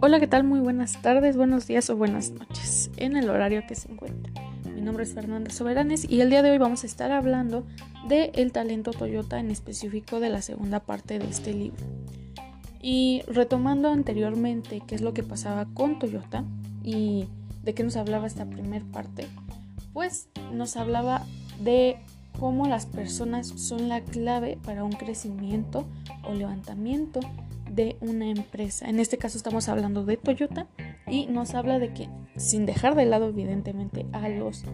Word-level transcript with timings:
Hola, 0.00 0.20
¿qué 0.20 0.28
tal? 0.28 0.44
Muy 0.44 0.60
buenas 0.60 1.02
tardes, 1.02 1.36
buenos 1.36 1.66
días 1.66 1.90
o 1.90 1.96
buenas 1.96 2.30
noches, 2.30 2.92
en 2.96 3.16
el 3.16 3.28
horario 3.28 3.64
que 3.66 3.74
se 3.74 3.90
encuentre. 3.90 4.32
Mi 4.72 4.80
nombre 4.80 5.02
es 5.02 5.14
Fernanda 5.14 5.50
Soberanes 5.50 6.08
y 6.08 6.20
el 6.20 6.30
día 6.30 6.42
de 6.42 6.52
hoy 6.52 6.58
vamos 6.58 6.84
a 6.84 6.86
estar 6.86 7.10
hablando 7.10 7.66
de 8.06 8.30
el 8.36 8.52
talento 8.52 8.92
Toyota, 8.92 9.40
en 9.40 9.50
específico 9.50 10.20
de 10.20 10.28
la 10.28 10.42
segunda 10.42 10.78
parte 10.78 11.18
de 11.18 11.28
este 11.28 11.52
libro. 11.52 11.84
Y 12.80 13.22
retomando 13.26 13.88
anteriormente 13.88 14.82
qué 14.86 14.94
es 14.94 15.00
lo 15.00 15.12
que 15.14 15.24
pasaba 15.24 15.66
con 15.74 15.98
Toyota 15.98 16.44
y 16.84 17.26
de 17.64 17.74
qué 17.74 17.82
nos 17.82 17.96
hablaba 17.96 18.28
esta 18.28 18.46
primera 18.46 18.84
parte, 18.92 19.26
pues 19.92 20.28
nos 20.52 20.76
hablaba 20.76 21.26
de 21.58 21.98
cómo 22.38 22.66
las 22.66 22.86
personas 22.86 23.48
son 23.48 23.88
la 23.88 24.00
clave 24.00 24.58
para 24.64 24.84
un 24.84 24.92
crecimiento 24.92 25.86
o 26.28 26.34
levantamiento 26.34 27.20
de 27.70 27.96
una 28.00 28.28
empresa. 28.28 28.88
En 28.88 29.00
este 29.00 29.18
caso 29.18 29.36
estamos 29.36 29.68
hablando 29.68 30.04
de 30.04 30.16
Toyota 30.16 30.66
y 31.06 31.26
nos 31.26 31.54
habla 31.54 31.78
de 31.78 31.92
que 31.92 32.08
sin 32.36 32.66
dejar 32.66 32.94
de 32.94 33.06
lado 33.06 33.28
evidentemente 33.28 34.06
a 34.12 34.28
los 34.28 34.64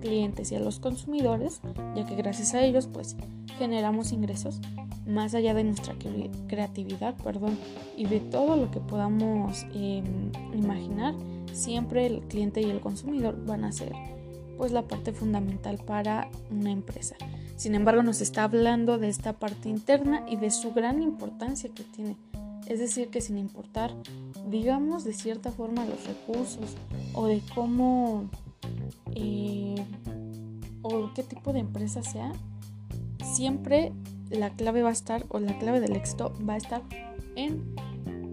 clientes 0.00 0.50
y 0.52 0.56
a 0.56 0.60
los 0.60 0.80
consumidores, 0.80 1.60
ya 1.94 2.06
que 2.06 2.14
gracias 2.16 2.54
a 2.54 2.62
ellos 2.62 2.86
pues 2.86 3.16
generamos 3.58 4.12
ingresos 4.12 4.60
más 5.06 5.34
allá 5.34 5.54
de 5.54 5.64
nuestra 5.64 5.94
creatividad, 6.48 7.14
perdón, 7.16 7.58
y 7.96 8.06
de 8.06 8.20
todo 8.20 8.56
lo 8.56 8.70
que 8.70 8.80
podamos 8.80 9.66
em, 9.74 10.30
imaginar, 10.54 11.14
siempre 11.52 12.06
el 12.06 12.20
cliente 12.20 12.60
y 12.60 12.70
el 12.70 12.80
consumidor 12.80 13.44
van 13.44 13.64
a 13.64 13.72
ser 13.72 13.92
pues 14.60 14.72
la 14.72 14.82
parte 14.82 15.14
fundamental 15.14 15.78
para 15.78 16.28
una 16.50 16.70
empresa. 16.70 17.16
Sin 17.56 17.74
embargo, 17.74 18.02
nos 18.02 18.20
está 18.20 18.44
hablando 18.44 18.98
de 18.98 19.08
esta 19.08 19.32
parte 19.32 19.70
interna 19.70 20.26
y 20.28 20.36
de 20.36 20.50
su 20.50 20.74
gran 20.74 21.00
importancia 21.00 21.70
que 21.74 21.82
tiene 21.82 22.18
es 22.66 22.78
decir, 22.78 23.08
que 23.08 23.22
sin 23.22 23.38
importar, 23.38 23.90
digamos, 24.48 25.02
de 25.02 25.14
cierta 25.14 25.50
forma 25.50 25.86
los 25.86 26.06
recursos 26.06 26.76
o 27.14 27.26
de 27.26 27.42
cómo 27.54 28.28
eh, 29.14 29.74
o 30.82 31.10
qué 31.14 31.22
tipo 31.22 31.54
de 31.54 31.60
empresa 31.60 32.02
sea, 32.02 32.32
siempre 33.24 33.92
la 34.28 34.50
clave 34.50 34.82
va 34.82 34.90
a 34.90 34.92
estar 34.92 35.24
o 35.30 35.40
la 35.40 35.58
clave 35.58 35.80
del 35.80 35.96
éxito 35.96 36.34
va 36.46 36.54
a 36.54 36.58
estar 36.58 36.82
en, 37.34 37.74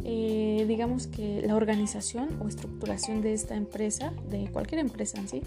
eh, 0.04 0.66
digamos 0.68 1.08
que 1.08 1.42
la 1.42 1.56
organización 1.56 2.38
o 2.42 2.50
estructuración 2.50 3.22
de 3.22 3.34
esta 3.34 3.56
empresa, 3.56 4.12
de 4.30 4.52
cualquier 4.52 4.82
empresa 4.82 5.20
en 5.20 5.30
sí, 5.30 5.42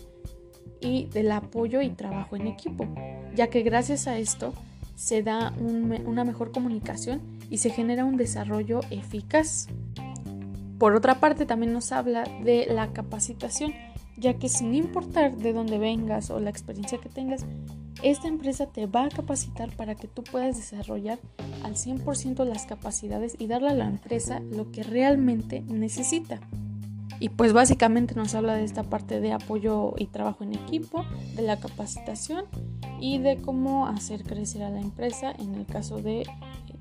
y 0.80 1.06
del 1.06 1.30
apoyo 1.32 1.82
y 1.82 1.90
trabajo 1.90 2.36
en 2.36 2.46
equipo, 2.46 2.86
ya 3.34 3.48
que 3.48 3.62
gracias 3.62 4.06
a 4.06 4.18
esto 4.18 4.52
se 4.96 5.22
da 5.22 5.52
una 5.58 6.24
mejor 6.24 6.52
comunicación 6.52 7.22
y 7.48 7.58
se 7.58 7.70
genera 7.70 8.04
un 8.04 8.16
desarrollo 8.16 8.80
eficaz. 8.90 9.66
Por 10.78 10.94
otra 10.94 11.20
parte, 11.20 11.46
también 11.46 11.72
nos 11.72 11.92
habla 11.92 12.24
de 12.44 12.66
la 12.66 12.92
capacitación, 12.92 13.72
ya 14.16 14.34
que 14.34 14.48
sin 14.48 14.74
importar 14.74 15.36
de 15.36 15.52
dónde 15.52 15.78
vengas 15.78 16.30
o 16.30 16.38
la 16.38 16.50
experiencia 16.50 16.98
que 16.98 17.08
tengas, 17.08 17.46
esta 18.02 18.28
empresa 18.28 18.66
te 18.66 18.86
va 18.86 19.04
a 19.04 19.08
capacitar 19.08 19.74
para 19.76 19.94
que 19.94 20.08
tú 20.08 20.22
puedas 20.22 20.56
desarrollar 20.56 21.18
al 21.62 21.74
100% 21.74 22.44
las 22.44 22.66
capacidades 22.66 23.36
y 23.38 23.46
darle 23.46 23.68
a 23.68 23.74
la 23.74 23.86
empresa 23.86 24.40
lo 24.40 24.70
que 24.70 24.82
realmente 24.82 25.60
necesita. 25.60 26.40
Y 27.22 27.28
pues 27.28 27.52
básicamente 27.52 28.14
nos 28.14 28.34
habla 28.34 28.54
de 28.54 28.64
esta 28.64 28.82
parte 28.82 29.20
de 29.20 29.32
apoyo 29.32 29.92
y 29.98 30.06
trabajo 30.06 30.42
en 30.42 30.54
equipo, 30.54 31.04
de 31.36 31.42
la 31.42 31.60
capacitación 31.60 32.46
y 32.98 33.18
de 33.18 33.36
cómo 33.36 33.86
hacer 33.86 34.24
crecer 34.24 34.62
a 34.62 34.70
la 34.70 34.80
empresa 34.80 35.30
en 35.38 35.54
el 35.54 35.66
caso 35.66 36.00
de 36.00 36.22
eh, 36.22 36.26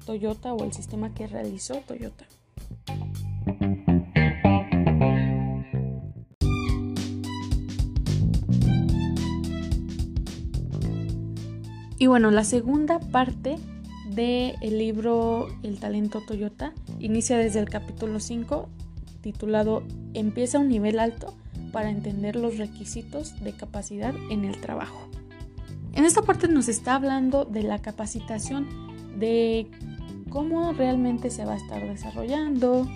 Toyota 0.06 0.54
o 0.54 0.64
el 0.64 0.72
sistema 0.72 1.14
que 1.14 1.28
realizó 1.28 1.76
Toyota. 1.86 2.26
Y 11.97 12.08
bueno, 12.08 12.31
la 12.31 12.46
segunda 12.46 13.02
parte 13.02 13.58
del 14.09 14.78
libro 14.78 15.50
El 15.63 15.80
talento 15.80 16.22
Toyota 16.25 16.74
inicia 16.97 17.38
desde 17.38 17.59
el 17.59 17.69
capítulo 17.69 18.22
5 18.22 18.69
titulado 19.22 19.84
Empieza 20.13 20.57
a 20.57 20.62
un 20.62 20.69
nivel 20.69 21.00
alto 21.00 21.34
para 21.72 21.90
entender 21.90 22.35
los 22.35 22.57
requisitos 22.57 23.40
de 23.44 23.53
capacidad 23.53 24.13
en 24.30 24.46
el 24.46 24.59
trabajo. 24.59 25.07
En 25.94 26.06
esta 26.06 26.22
parte 26.22 26.47
nos 26.47 26.68
está 26.69 26.96
hablando 26.96 27.46
de 27.46 27.63
la 27.63 27.80
capacitación, 27.80 28.68
de 29.19 29.68
cómo 30.30 30.72
realmente 30.74 31.30
se 31.30 31.46
va 31.46 31.53
a 31.53 31.57
estar 31.57 31.85
desarrollando, 31.88 32.88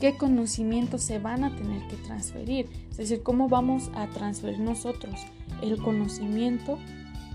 qué 0.00 0.16
conocimientos 0.16 1.02
se 1.02 1.18
van 1.18 1.44
a 1.44 1.54
tener 1.54 1.86
que 1.88 1.96
transferir, 1.96 2.68
es 2.90 2.96
decir, 2.96 3.22
cómo 3.22 3.48
vamos 3.48 3.90
a 3.94 4.08
transferir 4.08 4.60
nosotros 4.60 5.26
el 5.62 5.80
conocimiento 5.80 6.78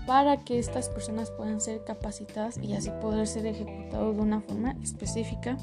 para 0.06 0.38
que 0.38 0.58
estas 0.58 0.88
personas 0.88 1.30
puedan 1.30 1.60
ser 1.60 1.84
capacitadas 1.84 2.58
y 2.58 2.72
así 2.72 2.90
poder 3.00 3.26
ser 3.26 3.46
ejecutados 3.46 4.16
de 4.16 4.22
una 4.22 4.40
forma 4.40 4.74
específica, 4.82 5.58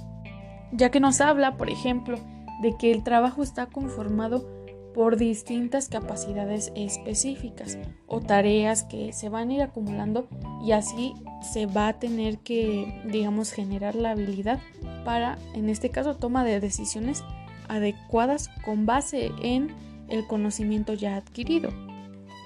ya 0.72 0.92
que 0.92 1.00
nos 1.00 1.20
habla, 1.20 1.58
por 1.58 1.70
ejemplo, 1.70 2.20
de 2.62 2.76
que 2.78 2.92
el 2.92 3.04
trabajo 3.04 3.44
está 3.44 3.68
conformado 3.68 4.46
por 4.94 5.18
distintas 5.18 5.90
capacidades 5.90 6.72
específicas 6.74 7.78
o 8.08 8.22
tareas 8.22 8.84
que 8.84 9.12
se 9.12 9.28
van 9.28 9.50
a 9.50 9.54
ir 9.54 9.62
acumulando 9.62 10.30
y 10.64 10.72
así 10.72 11.14
se 11.42 11.66
va 11.66 11.90
a 11.90 12.00
tener 12.00 12.38
que, 12.40 13.02
digamos, 13.06 13.52
generar 13.52 13.96
la 13.96 14.12
habilidad 14.12 14.60
para, 15.04 15.38
en 15.54 15.70
este 15.70 15.90
caso, 15.90 16.16
toma 16.16 16.46
de 16.46 16.62
decisiones 16.62 17.26
adecuadas 17.68 18.50
con 18.64 18.86
base 18.86 19.32
en 19.42 19.76
el 20.08 20.26
conocimiento 20.28 20.94
ya 20.94 21.18
adquirido. 21.18 21.72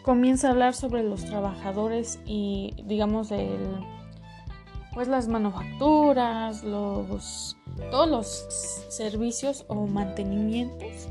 Comienza 0.04 0.48
a 0.48 0.52
hablar 0.52 0.74
sobre 0.74 1.04
los 1.04 1.26
trabajadores 1.26 2.20
y, 2.26 2.74
digamos, 2.86 3.32
el, 3.32 3.60
pues 4.94 5.08
las 5.08 5.28
manufacturas, 5.28 6.64
los, 6.64 7.58
todos 7.92 8.10
los 8.10 8.28
servicios 8.90 9.66
o 9.68 9.88
mantenimientos 9.88 11.10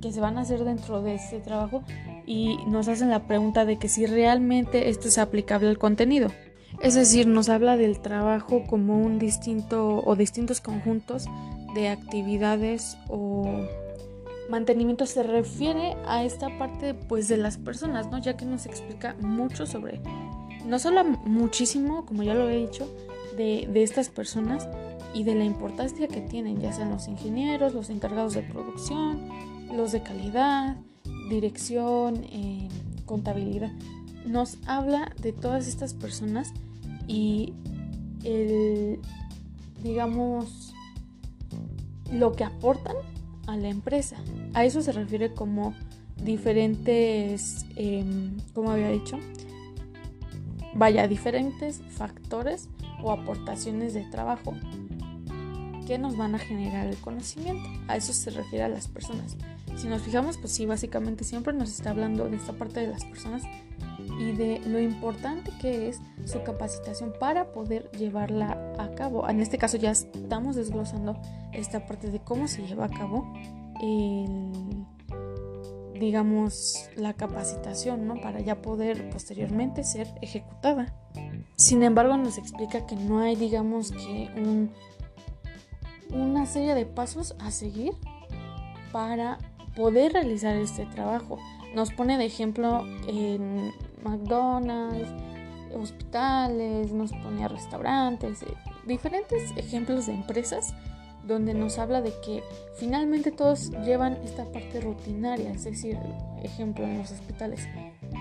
que 0.00 0.12
se 0.12 0.20
van 0.20 0.36
a 0.36 0.42
hacer 0.42 0.64
dentro 0.64 1.00
de 1.02 1.14
este 1.14 1.40
trabajo 1.40 1.82
y 2.26 2.58
nos 2.66 2.88
hacen 2.88 3.10
la 3.10 3.26
pregunta 3.26 3.64
de 3.64 3.78
que 3.78 3.88
si 3.88 4.06
realmente 4.06 4.90
esto 4.90 5.08
es 5.08 5.18
aplicable 5.18 5.68
al 5.68 5.78
contenido. 5.78 6.28
Es 6.82 6.94
decir, 6.94 7.26
nos 7.26 7.48
habla 7.48 7.76
del 7.76 8.00
trabajo 8.00 8.64
como 8.66 8.98
un 8.98 9.18
distinto 9.18 10.02
o 10.04 10.16
distintos 10.16 10.60
conjuntos 10.60 11.26
de 11.74 11.88
actividades 11.88 12.98
o 13.08 13.66
mantenimiento 14.50 15.06
se 15.06 15.22
refiere 15.22 15.96
a 16.06 16.24
esta 16.24 16.58
parte 16.58 16.94
pues 16.94 17.28
de 17.28 17.36
las 17.36 17.56
personas, 17.56 18.10
¿no? 18.10 18.18
Ya 18.18 18.36
que 18.36 18.44
nos 18.44 18.66
explica 18.66 19.16
mucho 19.20 19.66
sobre 19.66 20.00
no 20.66 20.78
solo 20.78 21.04
muchísimo, 21.04 22.04
como 22.06 22.22
ya 22.22 22.34
lo 22.34 22.48
he 22.48 22.56
dicho, 22.56 22.88
de, 23.36 23.68
de 23.72 23.82
estas 23.82 24.08
personas 24.08 24.68
y 25.14 25.22
de 25.22 25.36
la 25.36 25.44
importancia 25.44 26.08
que 26.08 26.20
tienen, 26.20 26.60
ya 26.60 26.72
sean 26.72 26.90
los 26.90 27.06
ingenieros, 27.08 27.72
los 27.72 27.88
encargados 27.88 28.34
de 28.34 28.42
producción, 28.42 29.28
los 29.74 29.92
de 29.92 30.02
calidad, 30.02 30.76
dirección, 31.30 32.24
eh, 32.24 32.68
contabilidad. 33.06 33.70
Nos 34.26 34.58
habla 34.66 35.12
de 35.22 35.32
todas 35.32 35.68
estas 35.68 35.94
personas 35.94 36.52
y 37.06 37.54
el, 38.24 39.00
digamos, 39.82 40.74
lo 42.12 42.32
que 42.32 42.44
aportan 42.44 42.96
a 43.46 43.56
la 43.56 43.68
empresa. 43.68 44.16
A 44.52 44.64
eso 44.64 44.82
se 44.82 44.92
refiere 44.92 45.32
como 45.32 45.74
diferentes, 46.22 47.66
em, 47.76 48.36
como 48.52 48.70
había 48.70 48.90
dicho, 48.90 49.18
vaya, 50.74 51.06
diferentes 51.06 51.80
factores 51.90 52.68
o 53.02 53.12
aportaciones 53.12 53.94
de 53.94 54.02
trabajo 54.04 54.54
que 55.86 55.98
nos 55.98 56.16
van 56.16 56.34
a 56.34 56.38
generar 56.38 56.86
el 56.86 56.96
conocimiento. 56.96 57.68
A 57.88 57.96
eso 57.96 58.12
se 58.12 58.30
refiere 58.30 58.64
a 58.64 58.68
las 58.68 58.88
personas. 58.88 59.36
Si 59.76 59.88
nos 59.88 60.02
fijamos, 60.02 60.38
pues 60.38 60.52
sí, 60.52 60.66
básicamente 60.66 61.24
siempre 61.24 61.52
nos 61.52 61.70
está 61.70 61.90
hablando 61.90 62.28
de 62.28 62.36
esta 62.36 62.52
parte 62.52 62.80
de 62.80 62.88
las 62.88 63.04
personas 63.04 63.42
y 64.18 64.32
de 64.32 64.60
lo 64.66 64.78
importante 64.80 65.50
que 65.60 65.88
es 65.88 66.00
su 66.24 66.42
capacitación 66.42 67.12
para 67.18 67.52
poder 67.52 67.90
llevarla 67.92 68.74
a 68.78 68.94
cabo. 68.94 69.28
En 69.28 69.40
este 69.40 69.58
caso 69.58 69.76
ya 69.76 69.90
estamos 69.90 70.56
desglosando 70.56 71.20
esta 71.52 71.86
parte 71.86 72.10
de 72.10 72.20
cómo 72.20 72.46
se 72.46 72.66
lleva 72.66 72.86
a 72.86 72.90
cabo 72.90 73.32
el, 73.82 74.86
digamos, 75.98 76.88
la 76.96 77.14
capacitación, 77.14 78.06
¿no? 78.06 78.20
Para 78.20 78.40
ya 78.40 78.60
poder 78.62 79.10
posteriormente 79.10 79.84
ser 79.84 80.08
ejecutada. 80.22 80.94
Sin 81.56 81.82
embargo, 81.82 82.16
nos 82.16 82.38
explica 82.38 82.86
que 82.86 82.96
no 82.96 83.20
hay, 83.20 83.36
digamos, 83.36 83.92
que 83.92 84.30
un, 84.36 84.70
una 86.10 86.46
serie 86.46 86.74
de 86.74 86.86
pasos 86.86 87.34
a 87.38 87.50
seguir 87.50 87.92
para 88.92 89.38
poder 89.76 90.12
realizar 90.12 90.56
este 90.56 90.86
trabajo. 90.86 91.38
Nos 91.74 91.92
pone 91.92 92.18
de 92.18 92.26
ejemplo 92.26 92.84
en 93.08 93.72
McDonald's, 94.02 95.08
hospitales, 95.74 96.92
nos 96.92 97.12
pone 97.12 97.44
a 97.44 97.48
restaurantes, 97.48 98.42
eh, 98.42 98.46
diferentes 98.86 99.50
ejemplos 99.56 100.06
de 100.06 100.14
empresas 100.14 100.74
donde 101.26 101.54
nos 101.54 101.78
habla 101.78 102.02
de 102.02 102.12
que 102.24 102.42
finalmente 102.76 103.30
todos 103.32 103.70
llevan 103.84 104.18
esta 104.24 104.44
parte 104.44 104.80
rutinaria, 104.80 105.50
es 105.50 105.64
decir, 105.64 105.98
ejemplo 106.42 106.84
en 106.84 106.98
los 106.98 107.10
hospitales, 107.10 107.66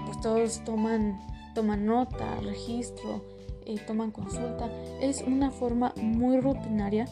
pues 0.05 0.21
todos 0.21 0.63
toman, 0.63 1.19
toman 1.53 1.85
nota, 1.85 2.39
registro, 2.41 3.21
eh, 3.65 3.77
toman 3.85 4.11
consulta, 4.11 4.69
es 5.01 5.21
una 5.21 5.51
forma 5.51 5.93
muy 5.97 6.39
rutinaria 6.39 7.05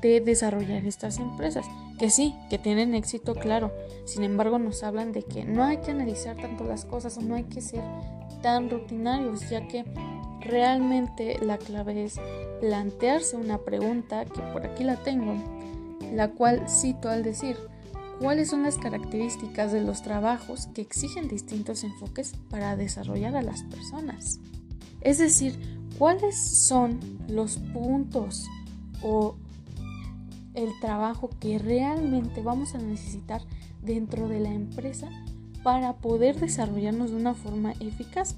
de 0.00 0.20
desarrollar 0.20 0.84
estas 0.84 1.18
empresas, 1.18 1.66
que 1.98 2.10
sí, 2.10 2.34
que 2.50 2.58
tienen 2.58 2.94
éxito, 2.94 3.34
claro, 3.34 3.72
sin 4.04 4.22
embargo 4.24 4.58
nos 4.58 4.82
hablan 4.82 5.12
de 5.12 5.22
que 5.22 5.44
no 5.44 5.64
hay 5.64 5.78
que 5.78 5.90
analizar 5.90 6.36
tanto 6.36 6.64
las 6.64 6.84
cosas 6.84 7.16
o 7.18 7.22
no 7.22 7.34
hay 7.34 7.44
que 7.44 7.60
ser 7.60 7.82
tan 8.42 8.70
rutinarios, 8.70 9.48
ya 9.48 9.66
que 9.66 9.84
realmente 10.40 11.38
la 11.42 11.58
clave 11.58 12.04
es 12.04 12.16
plantearse 12.60 13.36
una 13.36 13.58
pregunta 13.58 14.24
que 14.24 14.40
por 14.52 14.66
aquí 14.66 14.84
la 14.84 14.96
tengo, 14.96 15.34
la 16.14 16.28
cual 16.28 16.68
cito 16.68 17.08
al 17.08 17.22
decir, 17.22 17.56
¿cuáles 18.20 18.50
son 18.50 18.62
las 18.62 18.78
características 18.78 19.72
de 19.72 19.82
los 19.82 20.02
trabajos 20.02 20.68
que 20.68 20.82
exigen 20.82 21.28
distintos 21.28 21.84
enfoques 21.84 22.34
para 22.50 22.76
desarrollar 22.76 23.36
a 23.36 23.42
las 23.42 23.62
personas? 23.64 24.38
Es 25.00 25.18
decir, 25.18 25.58
¿cuáles 25.98 26.36
son 26.38 27.00
los 27.28 27.58
puntos 27.58 28.46
o 29.02 29.36
el 30.56 30.78
trabajo 30.80 31.30
que 31.38 31.58
realmente 31.58 32.42
vamos 32.42 32.74
a 32.74 32.78
necesitar 32.78 33.42
dentro 33.82 34.28
de 34.28 34.40
la 34.40 34.52
empresa 34.52 35.08
para 35.62 35.94
poder 35.94 36.40
desarrollarnos 36.40 37.10
de 37.10 37.16
una 37.16 37.34
forma 37.34 37.72
eficaz 37.80 38.36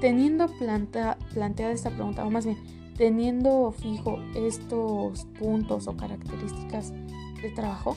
teniendo 0.00 0.46
planteada 0.48 1.72
esta 1.72 1.90
pregunta, 1.90 2.26
o 2.26 2.30
más 2.30 2.44
bien, 2.44 2.58
teniendo 2.96 3.72
fijo 3.72 4.18
estos 4.34 5.24
puntos 5.38 5.88
o 5.88 5.96
características 5.96 6.92
de 7.40 7.50
trabajo, 7.54 7.96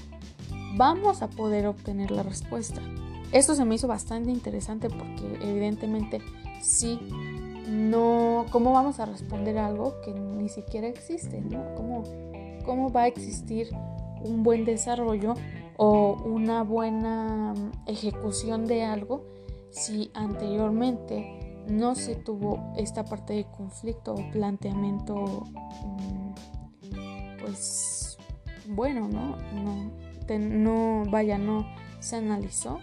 vamos 0.78 1.22
a 1.22 1.30
poder 1.30 1.68
obtener 1.68 2.12
la 2.12 2.24
respuesta. 2.24 2.82
Esto 3.32 3.56
se 3.56 3.66
me 3.66 3.76
hizo 3.76 3.88
bastante 3.88 4.32
interesante 4.32 4.90
porque 4.90 5.38
evidentemente 5.42 6.22
sí, 6.62 6.98
no, 7.68 8.46
¿cómo 8.52 8.72
vamos 8.72 9.00
a 9.02 9.06
responder 9.06 9.58
algo 9.58 10.00
que 10.02 10.14
ni 10.14 10.48
siquiera 10.48 10.88
existe? 10.88 11.42
¿no? 11.42 11.76
¿Cómo, 11.76 12.04
¿Cómo 12.68 12.92
va 12.92 13.04
a 13.04 13.08
existir 13.08 13.70
un 14.22 14.44
buen 14.44 14.66
desarrollo 14.66 15.34
o 15.78 16.22
una 16.24 16.64
buena 16.64 17.54
ejecución 17.88 18.66
de 18.66 18.84
algo 18.84 19.26
si 19.72 20.12
anteriormente 20.14 21.64
no 21.68 21.96
se 21.96 22.16
tuvo 22.16 22.74
esta 22.78 23.06
parte 23.06 23.34
de 23.34 23.46
conflicto 23.46 24.14
o 24.14 24.32
planteamiento 24.32 25.16
mm, 25.16 26.34
pues 27.40 28.18
bueno, 28.68 29.08
¿no? 29.08 29.38
No, 30.40 31.04
vaya, 31.10 31.38
no 31.38 31.66
se 32.00 32.18
analizó 32.18 32.80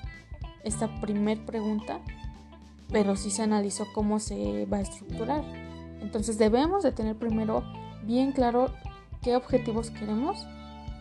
esta 0.62 0.98
primer 1.02 1.44
pregunta, 1.44 2.00
pero 2.90 3.16
sí 3.16 3.30
se 3.30 3.42
analizó 3.42 3.84
cómo 3.94 4.18
se 4.18 4.64
va 4.64 4.78
a 4.78 4.80
estructurar. 4.80 5.44
Entonces 6.00 6.38
debemos 6.38 6.82
de 6.82 6.92
tener 6.92 7.18
primero 7.18 7.62
bien 8.02 8.32
claro 8.32 8.72
qué 9.24 9.34
objetivos 9.36 9.90
queremos 9.90 10.46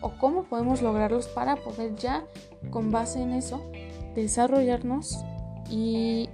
o 0.00 0.10
cómo 0.18 0.44
podemos 0.44 0.82
lograrlos 0.82 1.28
para 1.28 1.56
poder 1.56 1.94
ya 1.96 2.24
con 2.70 2.90
base 2.90 3.22
en 3.22 3.32
eso 3.32 3.62
desarrollarnos 4.14 5.24
y 5.70 6.28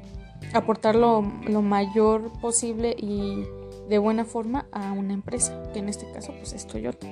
aportar 0.52 0.94
lo, 0.94 1.22
mayor 1.22 2.32
posible 2.40 2.94
y 2.98 3.44
de 3.88 3.98
buena 3.98 4.24
forma 4.24 4.66
a 4.72 4.92
una 4.92 5.12
empresa, 5.12 5.70
que 5.72 5.80
en 5.80 5.88
este 5.88 6.10
caso 6.12 6.32
pues 6.36 6.52
es 6.52 6.66
Toyota. 6.66 7.06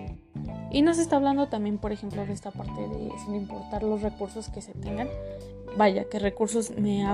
Y 0.71 0.83
nos 0.83 0.99
está 0.99 1.17
hablando 1.17 1.49
también, 1.49 1.79
por 1.79 1.93
ejemplo, 1.93 2.25
de 2.25 2.33
esta 2.33 2.51
parte 2.51 2.81
de 2.81 3.11
sin 3.25 3.35
importar 3.35 3.83
los 3.83 4.03
recursos 4.03 4.49
que 4.49 4.61
se 4.61 4.73
tengan. 4.73 5.09
Vaya, 5.77 6.05
que 6.05 6.19
recursos 6.19 6.71
me, 6.71 7.05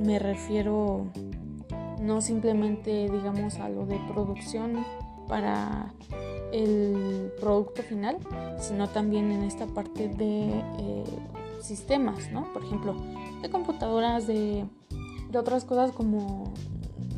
me 0.00 0.18
refiero 0.18 1.06
no 2.00 2.20
simplemente, 2.20 3.08
digamos, 3.10 3.56
a 3.56 3.68
lo 3.68 3.86
de 3.86 3.98
producción 4.12 4.84
para 5.28 5.92
el 6.52 7.32
producto 7.40 7.82
final, 7.82 8.18
sino 8.60 8.88
también 8.88 9.32
en 9.32 9.42
esta 9.42 9.66
parte 9.66 10.08
de 10.08 10.50
eh, 10.78 11.04
sistemas, 11.60 12.30
¿no? 12.30 12.52
Por 12.52 12.64
ejemplo, 12.64 12.94
de 13.40 13.50
computadoras, 13.50 14.26
de 14.26 14.64
otras 15.34 15.64
cosas 15.64 15.92
como 15.92 16.52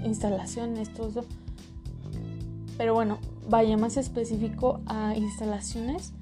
instalaciones, 0.05 0.93
todo. 0.93 1.25
Pero 2.77 2.95
bueno, 2.95 3.19
vaya 3.49 3.77
más 3.77 3.97
específico 3.97 4.81
a 4.87 5.15
instalaciones 5.17 6.13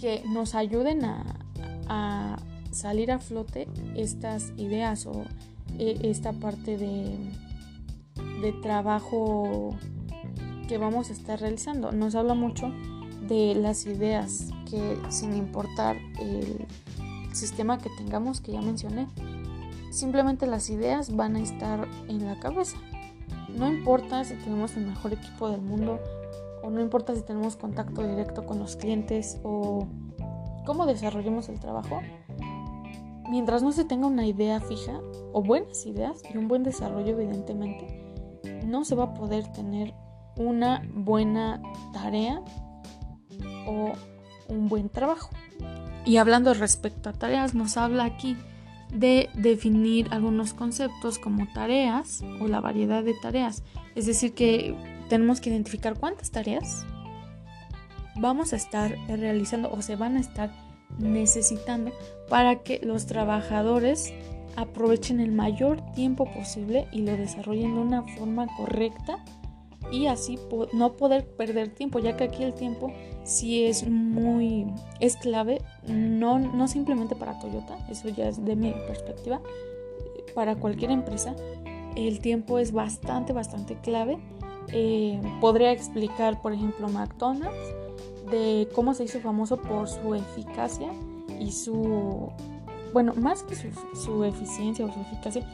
que 0.00 0.22
nos 0.28 0.54
ayuden 0.54 1.04
a, 1.04 2.36
salir 2.70 3.10
a 3.10 3.18
flote 3.18 3.68
estas 3.94 4.52
ideas 4.58 5.06
o 5.06 5.24
e, 5.78 6.10
esta 6.10 6.32
parte 6.34 6.76
de, 6.76 7.16
de 8.42 8.52
trabajo 8.60 9.74
que 10.68 10.78
vamos 10.78 11.10
a 11.10 11.12
estar 11.12 11.40
realizando. 11.40 11.92
Nos 11.92 12.14
habla 12.14 12.34
mucho 12.34 12.72
de 13.28 13.54
las 13.54 13.86
ideas 13.86 14.50
que 14.70 14.98
sin 15.08 15.34
importar 15.34 15.96
el 16.20 16.66
sistema 17.32 17.78
que 17.78 17.90
tengamos, 17.98 18.40
que 18.40 18.52
ya 18.52 18.62
mencioné, 18.62 19.08
Simplemente 19.96 20.46
las 20.46 20.68
ideas 20.68 21.16
van 21.16 21.36
a 21.36 21.40
estar 21.40 21.88
en 22.06 22.26
la 22.26 22.38
cabeza. 22.38 22.76
No 23.56 23.66
importa 23.66 24.24
si 24.24 24.34
tenemos 24.34 24.76
el 24.76 24.84
mejor 24.84 25.14
equipo 25.14 25.48
del 25.48 25.62
mundo 25.62 25.98
o 26.62 26.68
no 26.68 26.82
importa 26.82 27.14
si 27.14 27.22
tenemos 27.22 27.56
contacto 27.56 28.06
directo 28.06 28.44
con 28.44 28.58
los 28.58 28.76
clientes 28.76 29.40
o 29.42 29.86
cómo 30.66 30.84
desarrollemos 30.84 31.48
el 31.48 31.60
trabajo. 31.60 32.02
Mientras 33.30 33.62
no 33.62 33.72
se 33.72 33.86
tenga 33.86 34.06
una 34.06 34.26
idea 34.26 34.60
fija 34.60 35.00
o 35.32 35.42
buenas 35.42 35.86
ideas 35.86 36.22
y 36.30 36.36
un 36.36 36.46
buen 36.46 36.62
desarrollo 36.62 37.18
evidentemente, 37.18 37.86
no 38.66 38.84
se 38.84 38.96
va 38.96 39.04
a 39.04 39.14
poder 39.14 39.50
tener 39.52 39.94
una 40.36 40.82
buena 40.94 41.60
tarea 41.92 42.42
o 43.66 43.92
un 44.48 44.68
buen 44.68 44.88
trabajo. 44.88 45.30
Y 46.04 46.18
hablando 46.18 46.54
respecto 46.54 47.10
a 47.10 47.12
tareas, 47.12 47.54
nos 47.54 47.76
habla 47.76 48.04
aquí 48.04 48.36
de 48.92 49.28
definir 49.34 50.08
algunos 50.12 50.54
conceptos 50.54 51.18
como 51.18 51.48
tareas 51.52 52.22
o 52.40 52.46
la 52.46 52.60
variedad 52.60 53.02
de 53.02 53.14
tareas. 53.14 53.64
Es 53.94 54.06
decir, 54.06 54.32
que 54.32 54.76
tenemos 55.08 55.40
que 55.40 55.50
identificar 55.50 55.98
cuántas 55.98 56.30
tareas 56.30 56.86
vamos 58.16 58.52
a 58.52 58.56
estar 58.56 58.96
realizando 59.08 59.70
o 59.70 59.82
se 59.82 59.96
van 59.96 60.16
a 60.16 60.20
estar 60.20 60.50
necesitando 60.98 61.92
para 62.28 62.62
que 62.62 62.80
los 62.82 63.06
trabajadores 63.06 64.12
aprovechen 64.56 65.20
el 65.20 65.32
mayor 65.32 65.82
tiempo 65.92 66.24
posible 66.32 66.88
y 66.92 67.02
lo 67.02 67.16
desarrollen 67.16 67.74
de 67.74 67.80
una 67.80 68.02
forma 68.02 68.46
correcta 68.56 69.22
y 69.90 70.06
así 70.06 70.38
no 70.72 70.92
poder 70.94 71.26
perder 71.26 71.68
tiempo, 71.68 71.98
ya 71.98 72.16
que 72.16 72.24
aquí 72.24 72.42
el 72.42 72.54
tiempo 72.54 72.92
sí 73.24 73.64
es 73.64 73.88
muy, 73.88 74.66
es 75.00 75.16
clave, 75.16 75.62
no, 75.86 76.38
no 76.38 76.68
simplemente 76.68 77.14
para 77.16 77.38
Toyota, 77.38 77.78
eso 77.90 78.08
ya 78.08 78.28
es 78.28 78.44
de 78.44 78.56
mi 78.56 78.72
perspectiva, 78.86 79.40
para 80.34 80.56
cualquier 80.56 80.90
empresa, 80.90 81.34
el 81.96 82.20
tiempo 82.20 82.58
es 82.58 82.72
bastante, 82.72 83.32
bastante 83.32 83.76
clave. 83.76 84.18
Eh, 84.72 85.20
podría 85.40 85.72
explicar, 85.72 86.42
por 86.42 86.52
ejemplo, 86.52 86.88
McDonald's, 86.88 87.56
de 88.30 88.68
cómo 88.74 88.94
se 88.94 89.04
hizo 89.04 89.20
famoso 89.20 89.56
por 89.56 89.88
su 89.88 90.14
eficacia 90.14 90.90
y 91.40 91.52
su, 91.52 92.28
bueno, 92.92 93.14
más 93.14 93.44
que 93.44 93.54
su, 93.54 93.68
su 93.94 94.24
eficiencia 94.24 94.84
o 94.84 94.92
su 94.92 95.00
eficacia, 95.00 95.46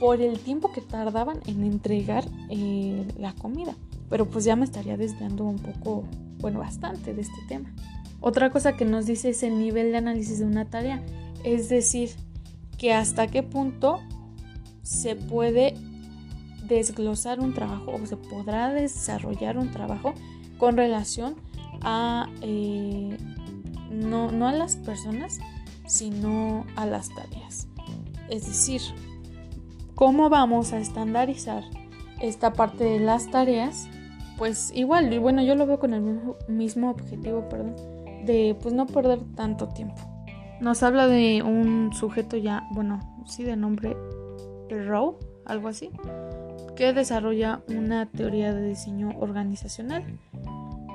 por 0.00 0.20
el 0.20 0.38
tiempo 0.38 0.72
que 0.72 0.80
tardaban 0.80 1.40
en 1.46 1.64
entregar 1.64 2.24
eh, 2.50 3.06
la 3.18 3.34
comida. 3.34 3.74
Pero 4.08 4.28
pues 4.28 4.44
ya 4.44 4.56
me 4.56 4.64
estaría 4.64 4.96
desviando 4.96 5.44
un 5.44 5.58
poco, 5.58 6.04
bueno, 6.38 6.58
bastante 6.58 7.14
de 7.14 7.22
este 7.22 7.40
tema. 7.48 7.72
Otra 8.20 8.50
cosa 8.50 8.76
que 8.76 8.84
nos 8.84 9.06
dice 9.06 9.30
es 9.30 9.42
el 9.42 9.58
nivel 9.58 9.90
de 9.90 9.98
análisis 9.98 10.38
de 10.38 10.44
una 10.44 10.66
tarea. 10.66 11.02
Es 11.44 11.68
decir, 11.68 12.10
que 12.78 12.92
hasta 12.92 13.26
qué 13.26 13.42
punto 13.42 14.00
se 14.82 15.16
puede 15.16 15.74
desglosar 16.66 17.40
un 17.40 17.54
trabajo 17.54 17.92
o 17.92 18.06
se 18.06 18.16
podrá 18.16 18.72
desarrollar 18.72 19.58
un 19.58 19.70
trabajo 19.70 20.14
con 20.58 20.76
relación 20.76 21.36
a 21.80 22.28
eh, 22.42 23.16
no, 23.90 24.30
no 24.30 24.48
a 24.48 24.52
las 24.52 24.76
personas, 24.76 25.38
sino 25.86 26.64
a 26.76 26.86
las 26.86 27.08
tareas. 27.10 27.68
Es 28.28 28.46
decir, 28.46 28.80
¿Cómo 30.02 30.28
vamos 30.30 30.72
a 30.72 30.80
estandarizar 30.80 31.62
esta 32.20 32.54
parte 32.54 32.82
de 32.82 32.98
las 32.98 33.30
tareas? 33.30 33.88
Pues 34.36 34.72
igual, 34.74 35.12
y 35.12 35.18
bueno, 35.18 35.44
yo 35.44 35.54
lo 35.54 35.64
veo 35.64 35.78
con 35.78 35.94
el 35.94 36.02
mismo, 36.48 36.90
objetivo, 36.90 37.48
perdón, 37.48 37.76
de 38.24 38.56
pues 38.60 38.74
no 38.74 38.86
perder 38.86 39.20
tanto 39.36 39.68
tiempo. 39.68 40.02
Nos 40.60 40.82
habla 40.82 41.06
de 41.06 41.44
un 41.44 41.92
sujeto 41.92 42.36
ya, 42.36 42.66
bueno, 42.72 42.98
sí 43.26 43.44
de 43.44 43.54
nombre 43.54 43.96
Row, 44.68 45.20
algo 45.44 45.68
así, 45.68 45.90
que 46.74 46.92
desarrolla 46.92 47.60
una 47.68 48.06
teoría 48.06 48.52
de 48.52 48.70
diseño 48.70 49.12
organizacional 49.20 50.18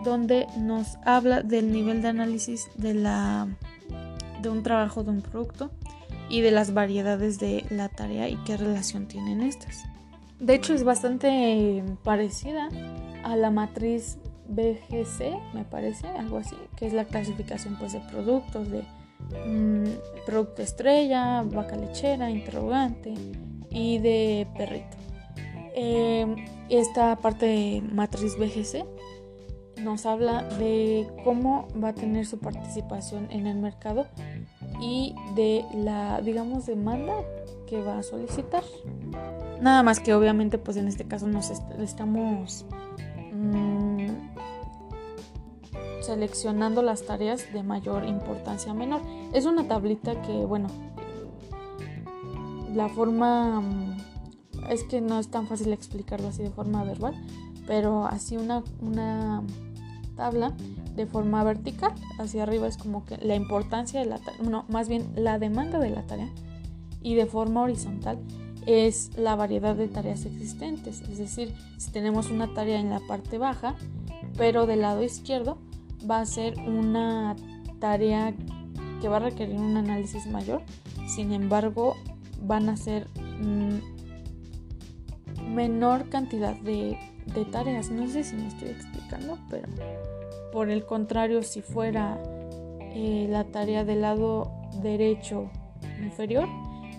donde 0.04 0.48
nos 0.60 0.98
habla 1.06 1.44
del 1.44 1.72
nivel 1.72 2.02
de 2.02 2.10
análisis 2.10 2.68
de, 2.76 2.94
la, 2.94 3.48
de 4.42 4.50
un 4.50 4.64
trabajo 4.64 5.06
de 5.06 5.12
un 5.12 5.22
producto 5.22 5.72
y 6.30 6.42
de 6.42 6.52
las 6.52 6.74
variedades 6.74 7.40
de 7.40 7.66
la 7.70 7.90
tarea 7.90 8.30
y 8.30 8.36
qué 8.38 8.58
relación 8.58 9.08
tienen 9.08 9.42
estas. 9.42 9.86
De 10.40 10.54
hecho 10.54 10.74
es 10.74 10.84
bastante 10.84 11.84
parecida 12.04 12.70
a 13.24 13.36
la 13.36 13.50
matriz 13.50 14.18
BGC, 14.50 15.54
me 15.54 15.66
parece, 15.66 16.08
algo 16.08 16.38
así, 16.38 16.56
que 16.76 16.88
es 16.88 16.94
la 16.94 17.06
clasificación 17.06 17.76
pues 17.78 17.94
de 17.94 18.00
productos, 18.12 18.70
de 18.70 18.84
mm, 19.46 20.26
producto 20.26 20.62
estrella, 20.62 21.42
vaca 21.44 21.76
lechera, 21.76 22.30
interrogante 22.30 23.14
y 23.70 23.98
de 23.98 24.48
perrito. 24.58 24.98
Em, 25.76 26.36
esta 26.70 27.16
parte 27.18 27.46
de 27.46 27.82
matriz 27.82 28.38
BGC 28.38 28.86
nos 29.82 30.06
habla 30.06 30.44
de 30.44 31.08
cómo 31.24 31.68
va 31.82 31.90
a 31.90 31.94
tener 31.94 32.26
su 32.26 32.40
participación 32.40 33.28
en 33.32 33.48
el 33.48 33.58
mercado 33.58 34.08
y 34.80 35.16
de 35.36 35.66
la, 35.74 36.22
digamos, 36.22 36.66
demanda 36.66 37.14
que 37.68 37.82
va 37.82 38.00
a 38.00 38.04
solicitar. 38.04 38.64
Nada 39.62 39.84
más 39.84 40.00
que 40.00 40.14
obviamente, 40.14 40.58
pues 40.58 40.78
en 40.78 40.88
este 40.88 41.06
caso 41.06 41.28
nos 41.28 41.52
estamos 41.80 42.66
mm, 43.34 44.08
seleccionando 46.02 46.82
las 46.82 47.06
tareas 47.06 47.52
de 47.52 47.64
mayor 47.64 48.06
importancia 48.06 48.74
menor. 48.74 49.02
Es 49.34 49.46
una 49.46 49.68
tablita 49.68 50.22
que, 50.22 50.46
bueno, 50.46 50.68
la 52.74 52.88
forma 52.90 53.62
mm, 53.62 53.98
es 54.70 54.84
que 54.84 55.02
no 55.02 55.20
es 55.20 55.30
tan 55.30 55.48
fácil 55.48 55.74
explicarlo 55.74 56.28
así 56.28 56.44
de 56.44 56.52
forma 56.52 56.84
verbal, 56.84 57.16
pero 57.66 58.06
así 58.06 58.38
una, 58.38 58.64
una 58.82 59.44
tabla 60.16 60.54
de 60.98 61.06
forma 61.06 61.44
vertical 61.46 61.94
hacia 62.20 62.44
arriba 62.44 62.68
es 62.68 62.76
como 62.76 63.06
que 63.06 63.18
la 63.18 63.36
importancia 63.36 64.02
de 64.02 64.08
la 64.08 64.18
tarea, 64.18 64.42
no, 64.42 64.66
más 64.68 64.90
bien 64.90 65.08
la 65.16 65.40
demanda 65.40 65.80
de 65.80 65.92
la 65.92 66.02
tarea 66.02 66.30
y 67.02 67.16
de 67.16 67.26
forma 67.26 67.62
horizontal 67.62 68.20
es 68.66 69.12
la 69.16 69.36
variedad 69.36 69.76
de 69.76 69.88
tareas 69.88 70.26
existentes, 70.26 71.02
es 71.02 71.18
decir, 71.18 71.54
si 71.78 71.92
tenemos 71.92 72.30
una 72.32 72.54
tarea 72.54 72.82
en 72.82 72.90
la 72.90 73.00
parte 73.08 73.38
baja, 73.38 73.76
pero 74.36 74.66
del 74.66 74.82
lado 74.82 75.02
izquierdo 75.04 75.58
va 76.10 76.20
a 76.20 76.26
ser 76.26 76.58
una 76.60 77.38
tarea 77.80 78.34
que 79.00 79.08
va 79.08 79.18
a 79.18 79.20
requerir 79.20 79.56
un 79.56 79.78
análisis 79.78 80.28
mayor, 80.28 80.64
sin 81.08 81.32
embargo 81.32 81.96
van 82.42 82.68
a 82.68 82.76
ser 82.76 83.08
mm, 83.40 83.78
menor 85.54 86.10
cantidad 86.10 86.60
de 86.60 86.98
de 87.34 87.46
tareas. 87.46 87.90
No 87.90 88.08
sé 88.08 88.24
si 88.24 88.36
me 88.36 88.48
estoy 88.48 88.70
explicando, 88.70 89.38
pero 89.50 89.68
por 90.58 90.72
el 90.72 90.88
contrario, 90.88 91.44
si 91.44 91.62
fuera 91.62 92.18
eh, 92.80 93.28
la 93.30 93.44
tarea 93.44 93.86
del 93.86 94.02
lado 94.02 94.52
derecho 94.82 95.52
inferior, 96.02 96.48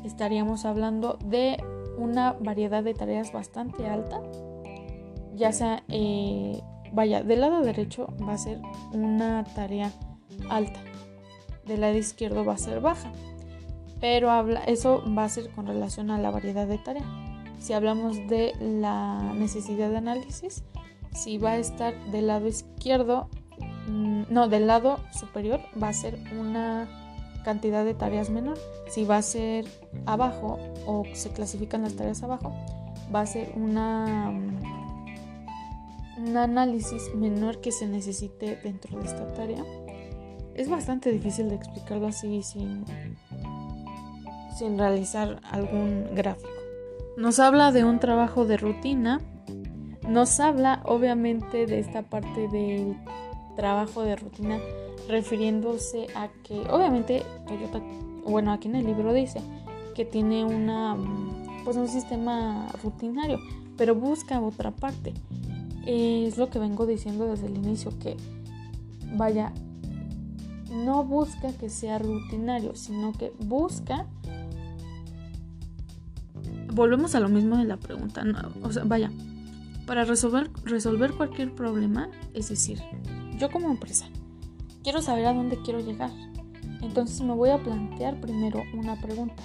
estaríamos 0.05 0.65
hablando 0.65 1.19
de 1.25 1.61
una 1.97 2.35
variedad 2.35 2.85
de 2.85 2.95
tareas 2.95 3.33
bastante 3.33 3.89
alta. 3.89 4.23
Ya 5.35 5.51
sea, 5.51 5.83
eh, 5.89 6.61
vaya, 6.93 7.25
del 7.25 7.41
lado 7.41 7.63
derecho 7.63 8.07
va 8.23 8.35
a 8.35 8.39
ser 8.39 8.61
una 8.93 9.43
tarea 9.57 9.91
alta, 10.51 10.79
del 11.67 11.81
lado 11.81 11.97
izquierdo 11.97 12.45
va 12.45 12.53
a 12.53 12.59
ser 12.59 12.81
baja. 12.81 13.11
Pero 14.01 14.31
habla, 14.31 14.63
eso 14.69 15.03
va 15.19 15.25
a 15.25 15.29
ser 15.29 15.51
con 15.51 15.67
relación 15.67 16.13
a 16.13 16.19
la 16.19 16.31
variedad 16.31 16.69
de 16.69 16.79
tareas 16.79 17.07
si 17.59 17.73
hablamos 17.73 18.17
de 18.29 18.53
la 18.61 19.33
necesidad 19.35 19.91
de 19.91 19.97
análisis, 19.97 20.63
si 21.13 21.39
va 21.39 21.51
a 21.51 21.59
estar 21.59 21.93
del 22.13 22.29
lado 22.29 22.47
izquierdo, 22.47 23.29
no, 23.89 24.49
del 24.49 24.67
lado 24.67 25.01
superior 25.13 25.61
va 25.81 25.89
a 25.89 25.93
ser 25.93 26.19
una 26.39 26.89
cantidad 27.45 27.85
de 27.85 27.95
tareas 27.95 28.31
menor. 28.31 28.59
Si 28.89 29.05
va 29.05 29.17
a 29.17 29.23
ser 29.23 29.65
abajo 30.07 30.59
o 30.87 31.05
se 31.15 31.31
clasifican 31.31 31.83
las 31.83 31.95
tareas 31.95 32.23
abajo, 32.23 32.53
va 33.15 33.23
a 33.23 33.27
ser 33.27 33.53
una, 33.57 34.31
mm, 34.31 34.63
un 36.19 36.37
análisis 36.37 37.15
menor 37.15 37.61
que 37.61 37.73
se 37.73 37.87
necesite 37.87 38.57
dentro 38.57 38.99
de 38.99 39.07
esta 39.07 39.33
tarea. 39.33 39.65
Es 40.55 40.69
bastante 40.69 41.13
difícil 41.13 41.49
de 41.49 41.55
explicarlo 41.55 42.09
así 42.09 42.43
sin, 42.43 42.85
sin 44.59 44.79
realizar 44.79 45.41
algún 45.51 46.15
gráfico. 46.15 46.51
Nos 47.17 47.39
habla 47.39 47.73
de 47.73 47.85
un 47.85 47.99
trabajo 47.99 48.45
de 48.45 48.57
rutina. 48.57 49.21
Nos 50.09 50.41
habla 50.41 50.83
obviamente 50.85 51.67
de 51.67 51.79
esta 51.79 52.03
parte 52.03 52.49
del 52.49 52.97
trabajo 53.59 54.03
de 54.03 54.15
rutina 54.15 54.61
refiriéndose 55.09 56.07
a 56.15 56.29
que 56.45 56.61
obviamente 56.71 57.25
Toyota, 57.49 57.83
bueno, 58.25 58.53
aquí 58.53 58.69
en 58.69 58.77
el 58.77 58.87
libro 58.87 59.13
dice 59.13 59.41
que 59.97 60.05
tiene 60.05 60.45
una 60.45 60.97
pues 61.65 61.77
un 61.77 61.89
sistema 61.89 62.69
rutinario, 62.85 63.41
pero 63.77 63.97
busca 63.97 64.41
otra 64.41 64.71
parte. 64.71 65.13
Es 65.87 66.39
lo 66.39 66.51
que 66.51 66.61
vengo 66.61 66.87
diciendo 66.87 67.27
desde 67.27 67.47
el 67.49 67.57
inicio 67.57 67.99
que 67.99 68.17
vaya 69.17 69.53
no 70.71 71.03
busca 71.03 71.53
que 71.53 71.69
sea 71.69 71.99
rutinario, 71.99 72.77
sino 72.77 73.13
que 73.13 73.33
busca 73.41 74.07
volvemos 76.73 77.17
a 77.17 77.21
lo 77.21 77.29
mismo 77.29 77.57
de 77.57 77.65
la 77.65 77.77
pregunta. 77.77 78.23
o 78.63 78.71
sea, 78.71 78.85
vaya, 78.85 79.11
para 79.85 80.05
resolver, 80.05 80.49
resolver 80.63 81.13
cualquier 81.13 81.53
problema, 81.53 82.09
es 82.35 82.51
decir, 82.51 82.81
yo 83.39 83.51
como 83.51 83.69
empresa 83.69 84.07
quiero 84.83 85.03
saber 85.03 85.27
a 85.27 85.35
dónde 85.35 85.61
quiero 85.63 85.81
llegar. 85.81 86.11
Entonces 86.81 87.21
me 87.21 87.35
voy 87.35 87.51
a 87.51 87.59
plantear 87.59 88.21
primero 88.21 88.63
una 88.75 88.97
pregunta. 88.97 89.43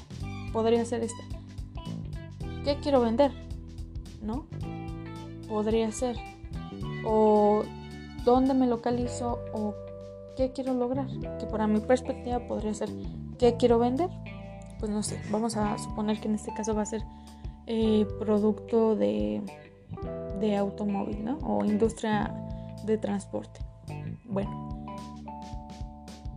Podría 0.51 0.85
ser 0.85 1.03
esta. 1.03 1.21
¿Qué 2.63 2.77
quiero 2.81 3.01
vender? 3.01 3.31
¿No? 4.21 4.45
Podría 5.49 5.91
ser. 5.91 6.15
O 7.05 7.63
dónde 8.23 8.53
me 8.53 8.67
localizo 8.67 9.39
o 9.53 9.73
qué 10.37 10.51
quiero 10.53 10.73
lograr. 10.73 11.07
Que 11.39 11.45
para 11.45 11.67
mi 11.67 11.79
perspectiva 11.81 12.39
podría 12.47 12.73
ser 12.73 12.89
qué 13.37 13.57
quiero 13.57 13.79
vender. 13.79 14.09
Pues 14.79 14.91
no 14.91 15.03
sé, 15.03 15.19
vamos 15.31 15.57
a 15.57 15.77
suponer 15.77 16.19
que 16.19 16.27
en 16.27 16.35
este 16.35 16.53
caso 16.53 16.73
va 16.75 16.83
a 16.83 16.85
ser 16.85 17.03
eh, 17.67 18.05
producto 18.19 18.95
de, 18.95 19.41
de 20.39 20.55
automóvil, 20.55 21.23
¿no? 21.23 21.37
O 21.39 21.65
industria 21.65 22.33
de 22.85 22.97
transporte. 22.97 23.72
Bueno, 24.33 24.85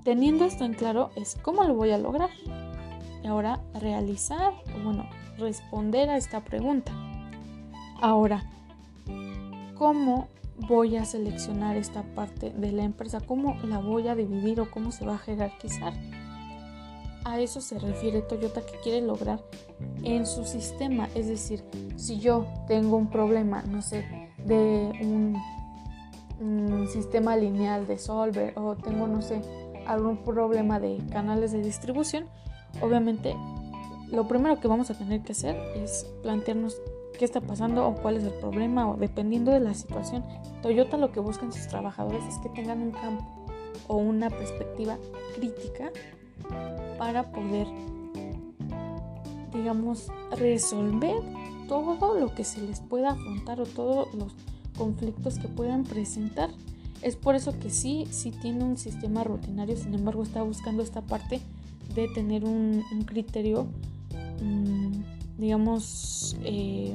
teniendo 0.04 0.44
esto 0.44 0.64
en 0.64 0.74
claro, 0.74 1.10
es 1.16 1.36
cómo 1.42 1.64
lo 1.64 1.74
voy 1.74 1.90
a 1.90 1.98
lograr. 1.98 2.30
Ahora, 3.26 3.60
realizar, 3.74 4.52
bueno, 4.84 5.08
responder 5.38 6.10
a 6.10 6.16
esta 6.16 6.44
pregunta. 6.44 6.92
Ahora, 8.00 8.44
¿cómo 9.74 10.28
voy 10.68 10.96
a 10.96 11.04
seleccionar 11.04 11.76
esta 11.76 12.02
parte 12.14 12.50
de 12.50 12.72
la 12.72 12.84
empresa? 12.84 13.20
¿Cómo 13.20 13.56
la 13.64 13.78
voy 13.78 14.08
a 14.08 14.14
dividir 14.14 14.60
o 14.60 14.70
cómo 14.70 14.92
se 14.92 15.06
va 15.06 15.14
a 15.14 15.18
jerarquizar? 15.18 15.94
A 17.24 17.40
eso 17.40 17.60
se 17.60 17.78
refiere 17.78 18.22
Toyota 18.22 18.60
que 18.60 18.78
quiere 18.84 19.00
lograr 19.00 19.42
en 20.04 20.26
su 20.26 20.44
sistema. 20.44 21.08
Es 21.14 21.26
decir, 21.26 21.64
si 21.96 22.20
yo 22.20 22.46
tengo 22.68 22.96
un 22.96 23.10
problema, 23.10 23.62
no 23.62 23.82
sé, 23.82 24.04
de 24.44 24.92
un, 25.02 25.36
sistema 26.88 27.36
lineal 27.36 27.86
de 27.86 27.98
solver 27.98 28.52
o 28.58 28.76
tengo, 28.76 29.06
no 29.06 29.22
sé, 29.22 29.40
algún 29.86 30.18
problema 30.18 30.80
de 30.80 30.98
canales 31.10 31.52
de 31.52 31.62
distribución, 31.62 32.26
obviamente 32.80 33.34
lo 34.10 34.28
primero 34.28 34.60
que 34.60 34.68
vamos 34.68 34.90
a 34.90 34.94
tener 34.94 35.22
que 35.22 35.32
hacer 35.32 35.56
es 35.76 36.06
plantearnos 36.22 36.80
qué 37.18 37.24
está 37.24 37.40
pasando 37.40 37.86
o 37.86 37.94
cuál 37.94 38.16
es 38.16 38.24
el 38.24 38.32
problema 38.34 38.88
o 38.90 38.96
dependiendo 38.96 39.50
de 39.50 39.60
la 39.60 39.74
situación. 39.74 40.24
Toyota 40.62 40.96
lo 40.96 41.12
que 41.12 41.20
busca 41.20 41.44
en 41.44 41.52
sus 41.52 41.66
trabajadores 41.66 42.22
es 42.24 42.38
que 42.38 42.48
tengan 42.50 42.82
un 42.82 42.90
campo 42.92 43.24
o 43.88 43.96
una 43.96 44.30
perspectiva 44.30 44.98
crítica 45.34 45.90
para 46.98 47.30
poder, 47.32 47.66
digamos, 49.52 50.08
resolver 50.36 51.16
todo 51.68 52.18
lo 52.18 52.34
que 52.34 52.44
se 52.44 52.60
les 52.60 52.80
pueda 52.80 53.10
afrontar 53.10 53.60
o 53.60 53.66
todos 53.66 54.12
los 54.14 54.34
conflictos 54.76 55.38
que 55.38 55.49
puedan 55.49 55.85
presentar. 55.85 56.50
Es 57.02 57.16
por 57.16 57.35
eso 57.35 57.59
que 57.59 57.71
sí, 57.71 58.06
sí 58.11 58.30
tiene 58.30 58.64
un 58.64 58.76
sistema 58.76 59.25
rutinario, 59.25 59.76
sin 59.76 59.95
embargo 59.95 60.23
está 60.23 60.42
buscando 60.42 60.83
esta 60.83 61.02
parte 61.02 61.40
de 61.95 62.09
tener 62.09 62.45
un, 62.45 62.83
criterio, 63.06 63.66
mm, 64.42 64.92
digamos, 65.38 66.37
eh, 66.42 66.95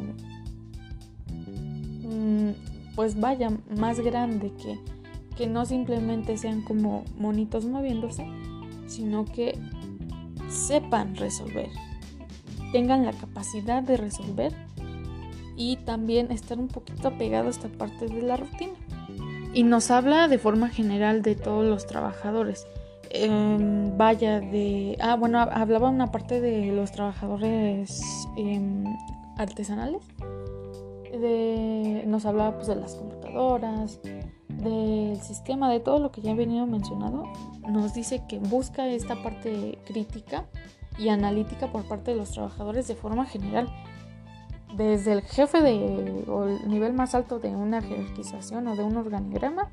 mm, 2.03 2.49
pues 2.95 3.19
vaya, 3.19 3.49
más 3.77 3.99
grande 3.99 4.51
que, 4.61 4.79
que 5.35 5.47
no 5.47 5.65
simplemente 5.65 6.37
sean 6.37 6.61
como 6.61 7.03
monitos 7.17 7.65
moviéndose, 7.65 8.25
sino 8.87 9.25
que 9.25 9.57
sepan 10.49 11.15
resolver, 11.15 11.69
tengan 12.71 13.05
la 13.05 13.13
capacidad 13.13 13.81
de 13.81 13.97
resolver 13.97 14.53
y 15.61 15.75
también 15.75 16.31
estar 16.31 16.57
un 16.57 16.67
poquito 16.67 17.09
apegado 17.09 17.45
a 17.45 17.51
esta 17.51 17.67
parte 17.67 18.07
de 18.07 18.23
la 18.23 18.35
rutina. 18.35 18.73
Y 19.53 19.61
nos 19.61 19.91
habla 19.91 20.27
de 20.27 20.39
forma 20.39 20.69
general 20.69 21.21
de 21.21 21.35
todos 21.35 21.63
los 21.63 21.85
trabajadores. 21.85 22.65
Em, 23.11 23.95
vaya, 23.95 24.39
de... 24.39 24.97
Ah, 24.99 25.15
bueno, 25.15 25.39
hablaba 25.39 25.89
una 25.89 26.11
parte 26.11 26.41
de 26.41 26.71
los 26.71 26.91
trabajadores 26.91 28.01
em, 28.37 28.85
artesanales. 29.37 30.01
De, 31.11 32.05
nos 32.07 32.25
hablaba 32.25 32.55
pues 32.55 32.67
de 32.67 32.77
las 32.77 32.95
computadoras, 32.95 33.99
del 34.47 35.21
sistema, 35.21 35.69
de 35.69 35.79
todo 35.79 35.99
lo 35.99 36.11
que 36.11 36.21
ya 36.21 36.31
he 36.31 36.35
venido 36.35 36.65
mencionado. 36.65 37.25
Nos 37.69 37.93
dice 37.93 38.23
que 38.27 38.39
busca 38.39 38.87
esta 38.87 39.21
parte 39.21 39.77
crítica 39.85 40.45
y 40.97 41.09
analítica 41.09 41.71
por 41.71 41.83
parte 41.83 42.11
de 42.11 42.17
los 42.17 42.31
trabajadores 42.31 42.87
de 42.87 42.95
forma 42.95 43.25
general 43.25 43.67
desde 44.75 45.13
el 45.13 45.21
jefe 45.21 45.61
de, 45.61 46.23
o 46.27 46.45
el 46.45 46.69
nivel 46.69 46.93
más 46.93 47.15
alto 47.15 47.39
de 47.39 47.49
una 47.49 47.81
jerarquización 47.81 48.67
o 48.67 48.75
de 48.75 48.83
un 48.83 48.97
organigrama 48.97 49.69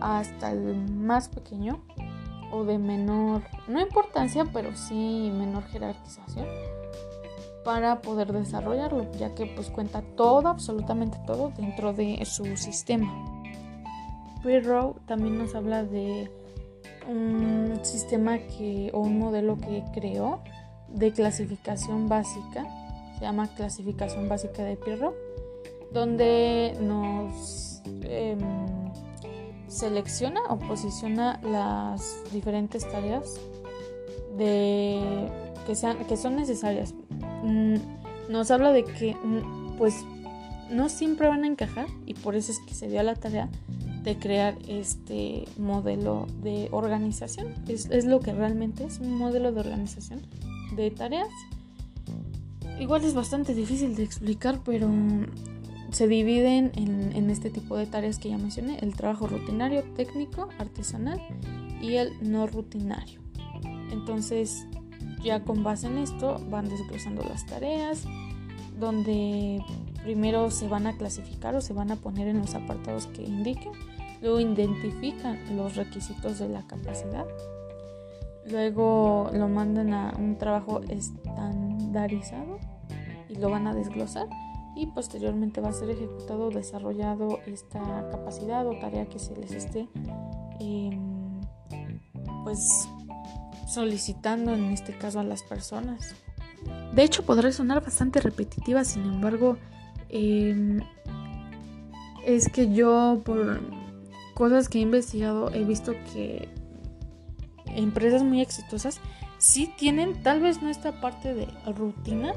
hasta 0.00 0.52
el 0.52 0.76
más 0.90 1.28
pequeño 1.28 1.82
o 2.50 2.64
de 2.64 2.78
menor, 2.78 3.42
no 3.66 3.80
importancia, 3.80 4.46
pero 4.52 4.74
sí 4.74 5.30
menor 5.34 5.64
jerarquización 5.64 6.46
para 7.64 8.00
poder 8.00 8.32
desarrollarlo, 8.32 9.10
ya 9.18 9.34
que 9.34 9.44
pues 9.44 9.68
cuenta 9.68 10.00
todo, 10.16 10.48
absolutamente 10.48 11.18
todo 11.26 11.52
dentro 11.54 11.92
de 11.92 12.24
su 12.24 12.56
sistema. 12.56 13.44
Pirro 14.42 14.96
también 15.06 15.36
nos 15.36 15.54
habla 15.54 15.84
de 15.84 16.30
un 17.06 17.78
sistema 17.82 18.38
que 18.38 18.90
o 18.94 19.00
un 19.00 19.18
modelo 19.18 19.58
que 19.58 19.84
creó 19.92 20.40
de 20.88 21.12
clasificación 21.12 22.08
básica 22.08 22.66
se 23.18 23.24
llama 23.24 23.48
Clasificación 23.48 24.28
Básica 24.28 24.62
de 24.62 24.76
Pirro, 24.76 25.14
donde 25.92 26.76
nos 26.80 27.82
em, 28.02 28.38
selecciona 29.66 30.40
o 30.48 30.58
posiciona 30.58 31.40
las 31.42 32.22
diferentes 32.32 32.88
tareas 32.88 33.40
de, 34.36 35.28
que, 35.66 35.74
sean, 35.74 36.04
que 36.06 36.16
son 36.16 36.36
necesarias. 36.36 36.94
Mm, 37.42 37.76
nos 38.28 38.50
habla 38.52 38.72
de 38.72 38.84
que 38.84 39.14
mm, 39.14 39.76
pues 39.78 40.04
no 40.70 40.88
siempre 40.88 41.26
van 41.28 41.42
a 41.42 41.48
encajar 41.48 41.86
y 42.06 42.14
por 42.14 42.36
eso 42.36 42.52
es 42.52 42.60
que 42.60 42.74
se 42.74 42.88
dio 42.88 43.02
la 43.02 43.16
tarea 43.16 43.48
de 44.02 44.16
crear 44.16 44.56
este 44.68 45.44
modelo 45.58 46.26
de 46.40 46.68
organización. 46.70 47.52
Es, 47.66 47.86
es 47.86 48.04
lo 48.04 48.20
que 48.20 48.32
realmente 48.32 48.84
es 48.84 49.00
un 49.00 49.18
modelo 49.18 49.50
de 49.50 49.60
organización 49.60 50.20
de 50.76 50.90
tareas 50.92 51.28
igual 52.80 53.04
es 53.04 53.14
bastante 53.14 53.54
difícil 53.54 53.94
de 53.94 54.02
explicar, 54.04 54.60
pero 54.64 54.88
se 55.90 56.06
dividen 56.06 56.72
en, 56.74 57.30
este 57.30 57.50
tipo 57.50 57.76
de 57.76 57.86
tareas 57.86 58.18
que 58.18 58.28
ya 58.30 58.38
mencioné, 58.38 58.78
el 58.80 58.94
trabajo 58.94 59.26
rutinario, 59.26 59.84
técnico, 59.94 60.48
artesanal 60.58 61.20
y 61.80 61.94
el 61.94 62.12
no 62.20 62.46
rutinario. 62.46 63.20
Entonces, 63.90 64.66
ya 65.22 65.44
con 65.44 65.62
base 65.62 65.86
en 65.86 65.98
esto 65.98 66.44
van 66.50 66.68
desglosando 66.68 67.22
las 67.24 67.46
tareas, 67.46 68.04
donde 68.78 69.62
primero 70.02 70.50
se 70.50 70.68
van 70.68 70.86
a 70.86 70.96
clasificar 70.96 71.54
o 71.54 71.60
se 71.60 71.72
van 71.72 71.90
a 71.90 71.96
poner 71.96 72.28
en 72.28 72.38
los 72.38 72.54
apartados 72.54 73.06
que 73.08 73.22
indiquen, 73.22 73.72
luego 74.20 74.40
identifican 74.40 75.38
los 75.56 75.76
requisitos 75.76 76.38
de 76.38 76.48
la 76.48 76.66
capacidad, 76.66 77.26
luego 78.50 79.30
lo 79.32 79.48
mandan 79.48 79.94
a 79.94 80.14
un 80.18 80.36
trabajo 80.36 80.80
estandarizado 80.88 82.57
lo 83.38 83.50
van 83.50 83.66
a 83.66 83.74
desglosar 83.74 84.28
y 84.74 84.86
posteriormente 84.86 85.60
va 85.60 85.70
a 85.70 85.72
ser 85.72 85.90
ejecutado 85.90 86.46
o 86.46 86.50
desarrollado 86.50 87.40
esta 87.46 87.80
capacidad 88.10 88.66
o 88.66 88.78
tarea 88.78 89.08
que 89.08 89.18
se 89.18 89.34
les 89.36 89.50
esté 89.50 89.88
em, 90.60 91.40
pues 92.44 92.88
solicitando 93.66 94.54
en 94.54 94.72
este 94.72 94.96
caso 94.96 95.20
a 95.20 95.24
las 95.24 95.42
personas. 95.42 96.14
De 96.94 97.02
hecho 97.02 97.24
podrá 97.24 97.50
sonar 97.52 97.82
bastante 97.84 98.20
repetitiva, 98.20 98.84
sin 98.84 99.02
embargo 99.04 99.56
em, 100.08 100.80
es 102.24 102.48
que 102.48 102.72
yo 102.72 103.20
por 103.24 103.60
cosas 104.34 104.68
que 104.68 104.78
he 104.78 104.82
investigado 104.82 105.52
he 105.52 105.64
visto 105.64 105.92
que 106.12 106.48
empresas 107.66 108.22
muy 108.22 108.40
exitosas 108.40 109.00
sí 109.38 109.72
tienen 109.76 110.22
tal 110.22 110.40
vez 110.40 110.62
no 110.62 110.68
esta 110.68 111.00
parte 111.00 111.34
de 111.34 111.48
rutina 111.66 112.32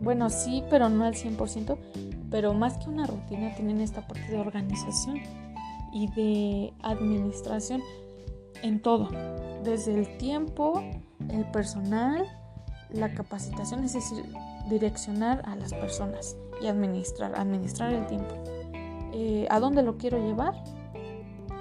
bueno, 0.00 0.30
sí, 0.30 0.62
pero 0.70 0.88
no 0.88 1.04
al 1.04 1.14
100%, 1.14 1.76
pero 2.30 2.54
más 2.54 2.78
que 2.78 2.88
una 2.88 3.06
rutina 3.06 3.54
tienen 3.54 3.80
esta 3.80 4.06
parte 4.06 4.28
de 4.28 4.38
organización 4.38 5.20
y 5.92 6.08
de 6.12 6.72
administración 6.82 7.82
en 8.62 8.80
todo, 8.80 9.08
desde 9.64 9.98
el 9.98 10.16
tiempo, 10.18 10.82
el 11.28 11.44
personal, 11.50 12.26
la 12.90 13.12
capacitación, 13.14 13.84
es 13.84 13.94
decir, 13.94 14.24
direccionar 14.68 15.42
a 15.46 15.56
las 15.56 15.72
personas 15.72 16.36
y 16.62 16.66
administrar, 16.66 17.38
administrar 17.38 17.92
el 17.92 18.06
tiempo. 18.06 18.34
Eh, 19.12 19.46
¿A 19.50 19.60
dónde 19.60 19.82
lo 19.82 19.96
quiero 19.96 20.18
llevar? 20.18 20.54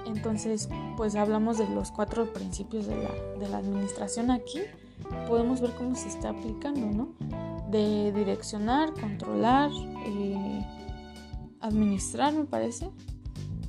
Entonces, 0.06 0.70
pues 0.98 1.16
hablamos 1.16 1.58
de 1.58 1.68
los 1.70 1.92
cuatro 1.92 2.32
principios 2.34 2.88
de 2.88 2.96
la, 2.96 3.12
de 3.40 3.50
la 3.50 3.58
administración 3.58 4.32
aquí. 4.32 4.62
Podemos 5.28 5.62
ver 5.62 5.72
cómo 5.76 5.96
se 5.96 6.10
está 6.10 6.30
aplicando, 6.30 6.88
¿no? 6.88 7.49
De 7.70 8.12
direccionar, 8.12 8.94
controlar, 8.94 9.72
eh, 10.06 10.66
administrar, 11.60 12.34
me 12.34 12.46
parece. 12.46 12.90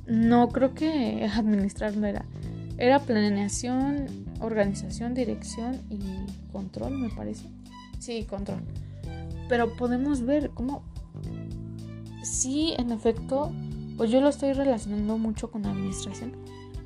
No, 0.07 0.49
creo 0.49 0.73
que 0.73 1.29
administrar 1.35 1.95
no 1.95 2.07
era. 2.07 2.25
Era 2.77 2.99
planeación, 2.99 4.07
organización, 4.39 5.13
dirección 5.13 5.79
y 5.89 5.99
control, 6.51 6.97
me 6.97 7.09
parece. 7.09 7.45
Sí, 7.99 8.25
control. 8.27 8.63
Pero 9.47 9.75
podemos 9.75 10.21
ver 10.21 10.49
cómo, 10.51 10.81
sí, 12.23 12.73
en 12.77 12.91
efecto, 12.91 13.51
pues 13.97 14.09
yo 14.09 14.21
lo 14.21 14.29
estoy 14.29 14.53
relacionando 14.53 15.17
mucho 15.17 15.51
con 15.51 15.65
administración. 15.65 16.33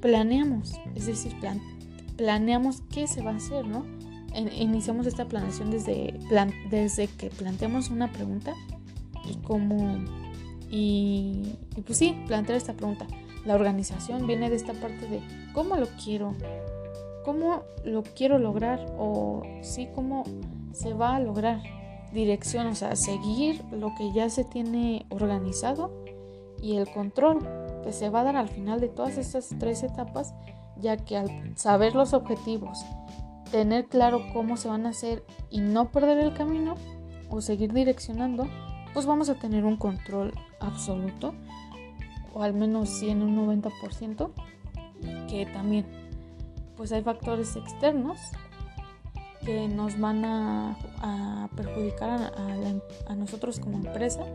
Planeamos, 0.01 0.73
es 0.95 1.05
decir, 1.05 1.33
planeamos 2.17 2.81
qué 2.91 3.07
se 3.07 3.21
va 3.21 3.31
a 3.31 3.35
hacer, 3.35 3.65
¿no? 3.65 3.85
Iniciamos 4.35 5.07
esta 5.07 5.25
planeación 5.25 5.71
desde, 5.71 6.13
desde 6.69 7.07
que 7.07 7.29
planteamos 7.29 7.89
una 7.89 8.11
pregunta 8.11 8.53
y 9.29 9.35
cómo... 9.37 10.03
Y, 10.69 11.53
pues 11.85 11.97
sí, 11.97 12.17
plantear 12.27 12.57
esta 12.57 12.73
pregunta. 12.73 13.07
La 13.45 13.55
organización 13.55 14.27
viene 14.27 14.49
de 14.49 14.55
esta 14.55 14.73
parte 14.73 15.07
de 15.07 15.21
cómo 15.53 15.75
lo 15.75 15.87
quiero, 16.03 16.33
cómo 17.23 17.63
lo 17.85 18.03
quiero 18.03 18.39
lograr 18.39 18.85
o 18.97 19.43
sí, 19.61 19.87
cómo 19.93 20.23
se 20.73 20.93
va 20.93 21.15
a 21.15 21.19
lograr. 21.19 21.61
Dirección, 22.11 22.67
o 22.67 22.75
sea, 22.75 22.95
seguir 22.95 23.61
lo 23.71 23.93
que 23.95 24.11
ya 24.13 24.29
se 24.29 24.43
tiene 24.43 25.05
organizado 25.09 25.91
y 26.61 26.77
el 26.77 26.89
control 26.89 27.39
que 27.83 27.93
se 27.93 28.09
va 28.09 28.21
a 28.21 28.23
dar 28.23 28.35
al 28.35 28.49
final 28.49 28.79
de 28.79 28.87
todas 28.87 29.17
estas 29.17 29.49
tres 29.59 29.83
etapas, 29.83 30.33
ya 30.77 30.97
que 30.97 31.17
al 31.17 31.57
saber 31.57 31.93
los 31.93 32.13
objetivos 32.13 32.83
tener 33.55 33.85
claro 33.85 34.21
cómo 34.33 34.57
se 34.57 34.67
van 34.67 34.85
a 34.85 34.89
hacer 34.89 35.23
y 35.49 35.61
no 35.61 35.89
perder 35.89 36.17
el 36.17 36.33
camino 36.33 36.75
o 37.29 37.39
seguir 37.39 37.71
direccionando, 37.71 38.49
pues 38.93 39.05
vamos 39.05 39.29
a 39.29 39.35
tener 39.35 39.63
un 39.63 39.77
control 39.77 40.33
absoluto 40.59 41.33
o 42.33 42.43
al 42.43 42.53
menos 42.53 42.89
sí 42.89 43.09
en 43.09 43.21
un 43.21 43.47
90% 43.47 44.29
que 45.29 45.45
también 45.45 45.85
pues 46.75 46.91
hay 46.91 47.01
factores 47.01 47.55
externos 47.55 48.19
que 49.45 49.69
nos 49.69 49.97
van 50.01 50.25
a, 50.25 51.49
perjudicar 51.55 52.09
a, 52.09 52.31
a, 53.07 53.15
nosotros 53.15 53.61
como 53.61 53.77
empresa. 53.77 54.25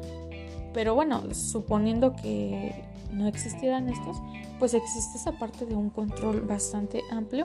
Pero 0.72 0.94
bueno 0.94 1.34
suponiendo 1.34 2.16
que 2.16 2.86
no 3.12 3.26
existieran 3.26 3.90
estos 3.90 4.16
pues 4.58 4.72
existe 4.72 5.18
esa 5.18 5.32
parte 5.32 5.66
de 5.66 5.74
un 5.74 5.90
control 5.90 6.40
bastante 6.40 7.02
amplio 7.10 7.44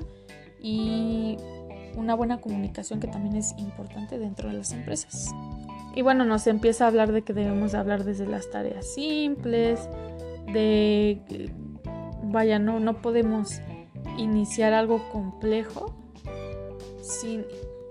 y 0.62 1.38
una 1.96 2.16
buena 2.16 2.40
comunicación 2.40 3.00
que 3.00 3.08
también 3.08 3.36
es 3.36 3.54
importante 3.58 4.18
dentro 4.20 4.50
de 4.50 4.56
las 4.56 4.72
empresas. 4.72 5.32
Y 5.96 6.02
bueno, 6.02 6.26
nos 6.26 6.46
empieza 6.48 6.86
a 6.86 6.88
hablar 6.90 7.12
de 7.12 7.22
que 7.22 7.34
debemos 7.34 7.74
hablar 7.74 8.04
desde 8.04 8.28
las 8.28 8.50
tareas 8.50 8.94
simples, 8.94 9.80
de, 10.52 11.52
vaya, 12.24 12.60
no, 12.60 12.80
no 12.80 13.02
podemos 13.02 13.62
iniciar 14.18 14.74
algo 14.74 15.10
complejo 15.12 15.96
sin 17.02 17.46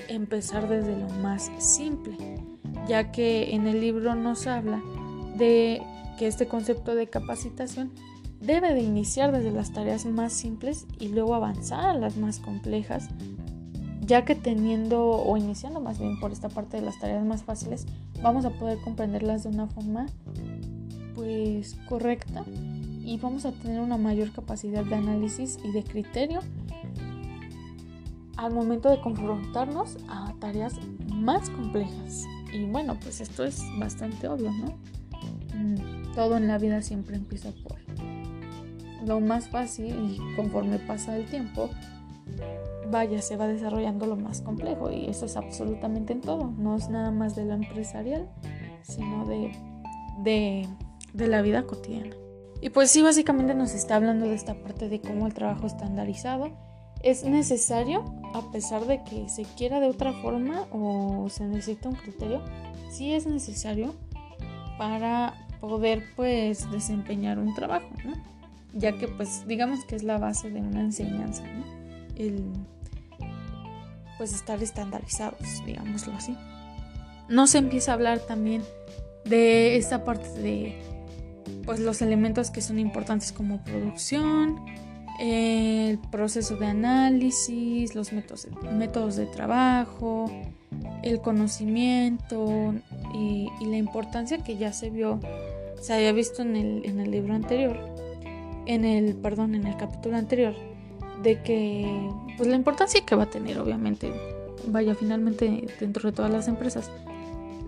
empezar 0.09 0.69
desde 0.69 0.97
lo 0.97 1.09
más 1.23 1.51
simple, 1.59 2.17
ya 2.87 3.11
que 3.11 3.55
en 3.55 3.67
el 3.67 3.81
libro 3.81 4.15
nos 4.15 4.47
habla 4.47 4.83
de 5.37 5.83
que 6.19 6.27
este 6.27 6.47
concepto 6.47 6.95
de 6.95 7.09
capacitación 7.09 7.93
debe 8.41 8.75
de 8.75 8.83
iniciar 8.83 9.33
desde 9.33 9.51
las 9.51 9.73
tareas 9.73 10.05
más 10.05 10.33
simples 10.33 10.87
y 10.99 11.09
luego 11.09 11.35
avanzar 11.35 11.87
a 11.87 11.95
las 11.95 12.17
más 12.17 12.39
complejas 12.39 13.09
ya 14.07 14.25
que 14.25 14.35
teniendo 14.35 15.03
o 15.05 15.37
iniciando 15.37 15.81
más 15.81 15.99
bien 15.99 16.19
por 16.21 16.33
esta 16.33 16.49
parte 16.49 16.77
de 16.77 16.83
las 16.83 16.99
tareas 16.99 17.25
más 17.25 17.43
fáciles, 17.43 17.87
vamos 18.23 18.45
a 18.45 18.51
poder 18.51 18.79
comprenderlas 18.81 19.45
de 19.45 19.51
una 19.51 19.67
forma 19.67 20.07
pues 21.15 21.77
correcta 21.89 22.45
y 23.05 23.19
vamos 23.19 23.45
a 23.45 23.53
tener 23.53 23.81
una 23.81 23.97
mayor 23.97 24.33
capacidad 24.33 24.85
de 24.85 24.95
análisis 24.95 25.59
y 25.65 25.73
de 25.73 25.85
criterio 25.85 26.41
al 28.37 28.53
momento 28.53 28.91
de 28.91 29.01
confrontarnos 29.01 29.97
a 30.09 30.35
tareas 30.41 30.75
más 31.13 31.51
complejas. 31.51 32.25
Y 32.53 32.65
bueno, 32.65 32.99
pues 33.01 33.21
esto 33.21 33.45
es 33.45 33.63
bastante 33.79 34.29
obvio, 34.29 34.51
¿no? 34.51 34.75
Mm, 35.57 36.13
todo 36.15 36.37
en 36.37 36.49
la 36.49 36.59
vida 36.59 36.83
siempre 36.83 37.17
empieza 37.17 37.51
por 37.63 37.79
lo 39.07 39.21
más 39.21 39.49
fácil 39.49 40.17
y 40.17 40.37
conforme 40.37 40.79
pasa 40.79 41.17
el 41.17 41.27
tiempo, 41.27 41.71
vaya, 42.91 43.21
se 43.23 43.37
va 43.37 43.47
desarrollando 43.47 44.07
lo 44.07 44.17
más 44.17 44.41
complejo 44.41 44.91
y 44.91 45.07
eso 45.07 45.27
es 45.27 45.37
absolutamente 45.37 46.13
en 46.13 46.21
todo, 46.21 46.53
no 46.57 46.77
es 46.77 46.89
nada 46.89 47.11
más 47.11 47.35
de 47.35 47.45
lo 47.45 47.55
empresarial, 47.55 48.29
sino 48.83 49.27
de, 49.27 49.53
de, 50.23 50.69
de 51.13 51.27
la 51.29 51.43
vida 51.43 51.65
cotidiana. 51.65 52.15
Y 52.61 52.71
pues 52.71 52.91
sí, 52.91 53.03
básicamente 53.03 53.55
nos 53.55 53.75
está 53.75 53.97
hablando 53.97 54.27
de 54.27 54.35
esta 54.35 54.55
parte 54.55 54.89
de 54.89 55.01
cómo 55.01 55.27
el 55.27 55.35
trabajo 55.35 55.67
estandarizado 55.67 56.51
es 57.03 57.23
necesario, 57.25 58.03
a 58.33 58.51
pesar 58.51 58.87
de 58.87 59.05
que 59.05 59.29
se 59.29 59.43
quiera 59.43 59.79
de 59.79 59.89
otra 59.89 60.15
forma 60.15 60.67
o 60.73 61.29
se 61.29 61.45
necesita 61.45 61.91
un 61.91 61.97
criterio, 61.97 62.41
sí 62.91 63.13
es 63.13 63.27
necesario 63.27 63.95
para 64.79 65.35
poder 65.61 66.03
pues 66.17 66.71
desempeñar 66.71 67.39
un 67.39 67.55
trabajo, 67.55 67.89
¿no? 68.05 68.15
Ya 68.73 68.97
que 68.97 69.09
pues 69.09 69.47
digamos 69.47 69.85
que 69.85 69.97
es 69.97 70.03
la 70.03 70.17
base 70.17 70.51
de 70.51 70.61
una 70.61 70.81
enseñanza, 70.81 71.43
¿no? 71.43 71.65
El 72.17 72.51
pues 74.19 74.33
estar 74.33 74.63
estandarizados, 74.63 75.65
digámoslo 75.65 76.15
así. 76.15 76.37
No 77.29 77.47
se 77.47 77.59
empieza 77.59 77.93
a 77.93 77.95
hablar 77.95 78.19
también 78.21 78.63
de 79.25 79.77
esta 79.77 80.05
parte 80.05 80.29
de 80.41 80.83
pues 81.65 81.81
los 81.81 82.03
elementos 82.03 82.51
que 82.51 82.61
son 82.61 82.79
importantes 82.79 83.33
como 83.33 83.63
producción, 83.65 84.61
el 85.21 85.99
proceso 86.11 86.57
de 86.57 86.67
análisis, 86.67 87.95
los 87.95 88.13
métodos, 88.13 88.49
métodos 88.73 89.17
de 89.17 89.27
trabajo, 89.27 90.31
el 91.03 91.21
conocimiento 91.21 92.75
y, 93.15 93.49
la 93.65 93.77
importancia 93.77 94.39
que 94.39 94.57
ya 94.57 94.73
se 94.73 94.91
vio, 94.91 95.21
se 95.81 95.95
había 95.95 96.13
visto 96.13 96.43
en 96.43 96.57
el, 96.57 96.85
en 96.85 97.01
el 97.01 97.11
libro 97.11 97.35
anterior, 97.35 97.79
en 98.67 98.85
el, 98.85 99.15
perdón, 99.15 99.55
en 99.55 99.67
el 99.67 99.77
capítulo 99.77 100.17
anterior, 100.17 100.55
de 101.25 101.43
que, 101.43 102.11
pues 102.37 102.49
la 102.49 102.55
importancia 102.55 103.05
que 103.05 103.17
va 103.17 103.25
a 103.25 103.31
tener, 103.31 103.59
obviamente, 103.59 104.13
vaya, 104.69 104.95
finalmente 104.95 105.67
dentro 105.81 106.11
de 106.11 106.15
todas 106.15 106.31
las 106.31 106.47
empresas, 106.47 106.91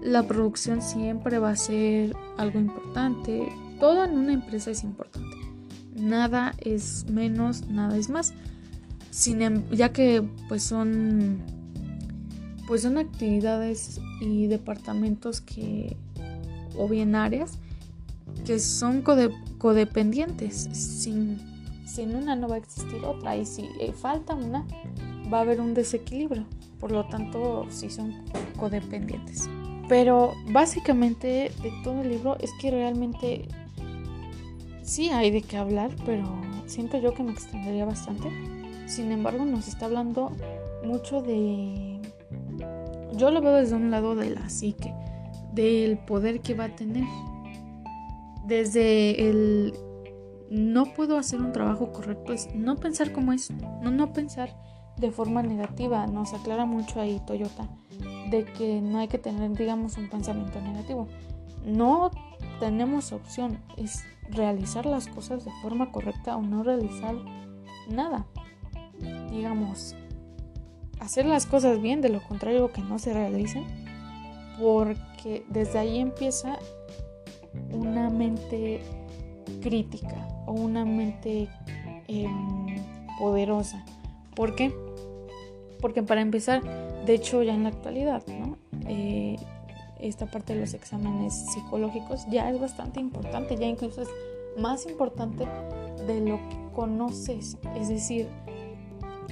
la 0.03 0.23
producción 0.23 0.83
siempre 0.83 1.39
va 1.39 1.51
a 1.51 1.57
ser 1.57 2.15
algo 2.37 2.61
importante, 2.61 3.49
todo 3.81 4.05
en 4.05 4.17
una 4.17 4.33
empresa 4.33 4.71
es 4.71 4.85
importante, 4.85 5.37
nada 5.97 6.55
es 6.61 7.07
menos, 7.11 7.67
nada 7.69 7.97
es 7.97 8.09
más, 8.09 8.35
Sin, 9.11 9.41
em, 9.41 9.65
ya 9.71 9.93
que 9.95 10.23
pues 10.49 10.63
son 10.63 11.39
pues 12.67 12.83
son 12.83 12.99
actividades 12.99 13.99
y 14.21 14.47
departamentos 14.47 15.41
que 15.41 15.97
o 16.77 16.87
bien 16.87 17.15
áreas 17.15 17.53
que 18.45 18.59
son 18.59 19.03
codependientes 19.03 20.69
sin 20.73 21.39
sin 21.97 22.15
una 22.15 22.37
no 22.37 22.47
va 22.47 22.57
a 22.57 22.59
existir 22.59 23.03
otra 23.07 23.37
y 23.37 23.47
si 23.47 23.71
eh, 23.81 23.91
falta 23.95 24.35
una 24.35 24.67
va 25.33 25.39
a 25.39 25.41
haber 25.41 25.63
un 25.63 25.73
desequilibrio. 25.73 26.45
Por 26.79 26.93
lo 26.93 27.07
tanto, 27.07 27.67
sí 27.71 27.89
son 27.89 28.23
codependientes. 28.59 29.49
Pero 29.89 30.35
básicamente 30.51 31.51
de 31.63 31.73
todo 31.83 32.03
el 32.03 32.11
libro 32.11 32.37
es 32.39 32.51
que 32.61 32.71
realmente 32.71 33.49
sí 34.83 35.09
hay 35.09 35.31
de 35.31 35.41
qué 35.41 35.57
hablar, 35.57 35.91
pero 36.05 36.25
siento 36.67 36.99
yo 36.99 37.15
que 37.15 37.23
me 37.23 37.33
extendería 37.33 37.87
bastante. 37.87 38.29
Sin 38.87 39.11
embargo, 39.11 39.47
nos 39.47 39.67
está 39.67 39.87
hablando 39.87 40.33
mucho 40.85 41.23
de... 41.23 41.99
Yo 43.15 43.31
lo 43.31 43.41
veo 43.41 43.55
desde 43.55 43.75
un 43.75 43.91
lado 43.91 44.15
de 44.15 44.31
la 44.31 44.51
psique, 44.51 44.93
del 45.55 45.97
poder 45.97 46.41
que 46.41 46.53
va 46.53 46.65
a 46.65 46.77
tener. 46.77 47.05
Desde 48.45 49.31
el 49.31 49.73
no 50.51 50.93
puedo 50.95 51.19
hacer 51.19 51.41
un 51.41 51.53
trabajo 51.53 51.93
correcto 51.93 52.33
es 52.33 52.55
no 52.55 52.77
pensar 52.77 53.13
como 53.13 53.33
es, 53.33 53.51
no, 53.51 53.91
no 53.91 54.13
pensar 54.13 54.51
de 54.97 55.11
forma 55.11 55.43
negativa. 55.43 56.07
Nos 56.07 56.33
aclara 56.33 56.65
mucho 56.65 57.01
ahí 57.01 57.21
Toyota 57.27 57.69
de 58.31 58.45
que 58.45 58.81
no 58.81 58.99
hay 58.99 59.09
que 59.09 59.19
tener, 59.19 59.53
digamos, 59.53 59.97
un 59.99 60.09
pensamiento 60.09 60.61
negativo. 60.61 61.09
No 61.65 62.11
tenemos 62.61 63.13
opción, 63.13 63.59
es 63.77 64.05
realizar 64.31 64.87
las 64.87 65.07
cosas 65.09 65.45
de 65.45 65.51
forma 65.63 65.93
correcta 65.93 66.37
o 66.37 66.43
no 66.43 66.63
realizar 66.63 67.15
nada. 67.89 68.27
Digamos, 69.31 69.95
hacer 71.01 71.27
las 71.27 71.47
cosas 71.47 71.81
bien, 71.81 72.01
de 72.01 72.09
lo 72.09 72.23
contrario 72.23 72.73
que 72.73 72.83
no 72.83 72.99
se 72.99 73.13
realicen, 73.13 73.65
porque 74.61 75.45
desde 75.49 75.79
ahí 75.79 75.99
empieza 75.99 76.59
una 77.71 78.11
mente 78.11 78.81
crítica 79.61 80.27
o 80.47 80.53
una 80.53 80.85
mente 80.85 81.49
em, 82.09 82.67
poderosa. 83.19 83.85
¿Por 84.35 84.55
qué? 84.55 84.73
Porque 85.81 86.03
para 86.03 86.21
empezar, 86.21 86.63
de 87.05 87.15
hecho 87.15 87.43
ya 87.43 87.55
en 87.55 87.65
la 87.65 87.71
actualidad. 87.71 88.23
Eh, 88.89 89.37
esta 90.01 90.27
parte 90.27 90.55
de 90.55 90.61
los 90.61 90.75
exámenes 90.75 91.35
psicológicos 91.35 92.27
ya 92.31 92.51
es 92.51 92.61
bastante 92.61 93.01
importante, 93.01 93.57
ya 93.57 93.67
incluso 93.67 94.03
es 94.03 94.09
más 94.59 94.87
importante 94.87 95.47
de 96.07 96.21
lo 96.21 96.37
que 96.37 96.57
conoces. 96.75 97.57
Es 97.77 97.89
decir, 97.89 98.29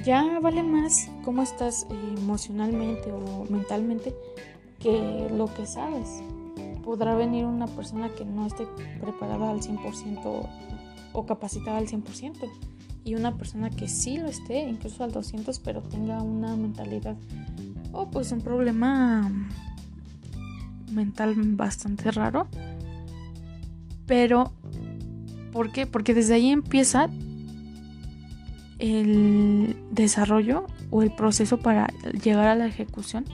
ya 0.04 0.40
vale 0.40 0.62
más 0.62 1.10
cómo 1.24 1.42
estás 1.42 1.86
emocionalmente 2.16 3.12
o 3.12 3.44
mentalmente 3.50 4.14
que 4.78 5.28
lo 5.30 5.46
que 5.54 5.66
sabes 5.66 6.22
podrá 6.84 7.14
venir 7.14 7.46
una 7.46 7.66
persona 7.66 8.10
que 8.10 8.24
no 8.24 8.46
esté 8.46 8.66
preparada 9.00 9.50
al 9.50 9.60
100% 9.60 10.48
o 11.14 11.24
capacitada 11.24 11.78
al 11.78 11.86
100% 11.86 12.50
y 13.04 13.14
una 13.14 13.36
persona 13.36 13.70
que 13.70 13.88
sí 13.88 14.18
lo 14.18 14.26
esté, 14.26 14.68
incluso 14.68 15.04
al 15.04 15.12
200, 15.12 15.58
pero 15.60 15.82
tenga 15.82 16.22
una 16.22 16.56
mentalidad 16.56 17.16
o 17.92 18.10
pues 18.10 18.32
un 18.32 18.40
problema 18.40 19.30
mental 20.92 21.34
bastante 21.36 22.10
raro. 22.10 22.48
Pero, 24.06 24.52
¿por 25.52 25.72
qué? 25.72 25.86
Porque 25.86 26.12
desde 26.12 26.34
ahí 26.34 26.50
empieza 26.50 27.08
el 28.78 29.76
desarrollo 29.92 30.66
o 30.90 31.02
el 31.02 31.14
proceso 31.14 31.58
para 31.58 31.88
llegar 32.22 32.48
a 32.48 32.54
la 32.54 32.66
ejecución 32.66 33.24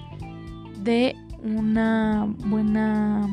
de 0.83 1.17
una 1.43 2.33
buena 2.47 3.29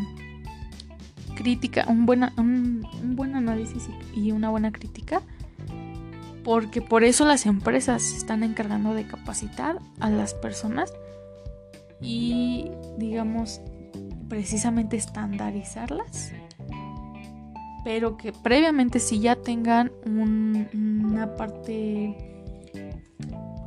crítica, 1.38 1.86
un, 1.88 2.06
buena, 2.06 2.34
un, 2.38 2.86
buen 3.16 3.36
análisis 3.36 3.88
y 4.16 4.32
una 4.32 4.50
buena 4.50 4.72
crítica, 4.72 5.22
porque 6.44 6.82
por 6.82 7.04
eso 7.04 7.26
las 7.26 7.46
empresas 7.46 8.02
se 8.02 8.18
están 8.18 8.44
encargando 8.44 8.94
de 8.94 9.06
capacitar 9.06 9.80
a 10.00 10.10
las 10.10 10.34
personas 10.34 10.94
y, 12.02 12.72
digamos, 12.98 13.62
precisamente 14.28 14.98
estandarizarlas, 14.98 16.34
pero 17.84 18.18
que 18.18 18.34
previamente 18.34 19.00
si 19.00 19.20
ya 19.20 19.36
tengan 19.36 19.92
una 20.06 21.36
parte 21.36 22.18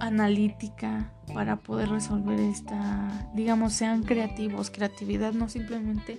analítica 0.01 1.13
para 1.33 1.57
poder 1.57 1.91
resolver 1.91 2.41
esta, 2.41 3.31
digamos, 3.35 3.73
sean 3.73 4.03
creativos. 4.03 4.71
Creatividad 4.71 5.33
no 5.33 5.49
simplemente 5.49 6.19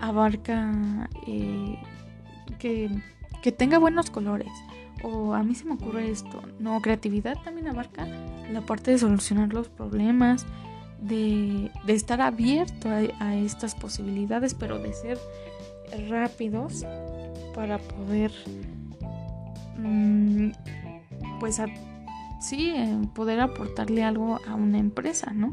abarca 0.00 1.08
eh, 1.26 1.78
que, 2.58 2.90
que 3.42 3.52
tenga 3.52 3.78
buenos 3.78 4.10
colores. 4.10 4.52
O 5.02 5.34
a 5.34 5.42
mí 5.42 5.54
se 5.54 5.64
me 5.64 5.74
ocurre 5.74 6.10
esto. 6.10 6.42
No, 6.58 6.80
creatividad 6.80 7.36
también 7.44 7.68
abarca 7.68 8.06
la 8.50 8.62
parte 8.62 8.92
de 8.92 8.98
solucionar 8.98 9.52
los 9.52 9.68
problemas, 9.68 10.46
de, 11.00 11.70
de 11.84 11.92
estar 11.92 12.20
abierto 12.20 12.88
a, 12.88 13.36
estas 13.36 13.74
posibilidades, 13.74 14.54
pero 14.54 14.78
de 14.78 14.92
ser 14.94 15.18
rápidos 16.08 16.84
para 17.54 17.78
poder 17.78 18.32
mm, 19.78 20.50
pues 21.38 21.60
a, 21.60 21.66
sí, 22.40 22.74
poder 23.14 23.40
aportarle 23.40 24.02
algo 24.02 24.40
a 24.48 24.54
una 24.54 24.78
empresa, 24.78 25.32
¿no? 25.32 25.52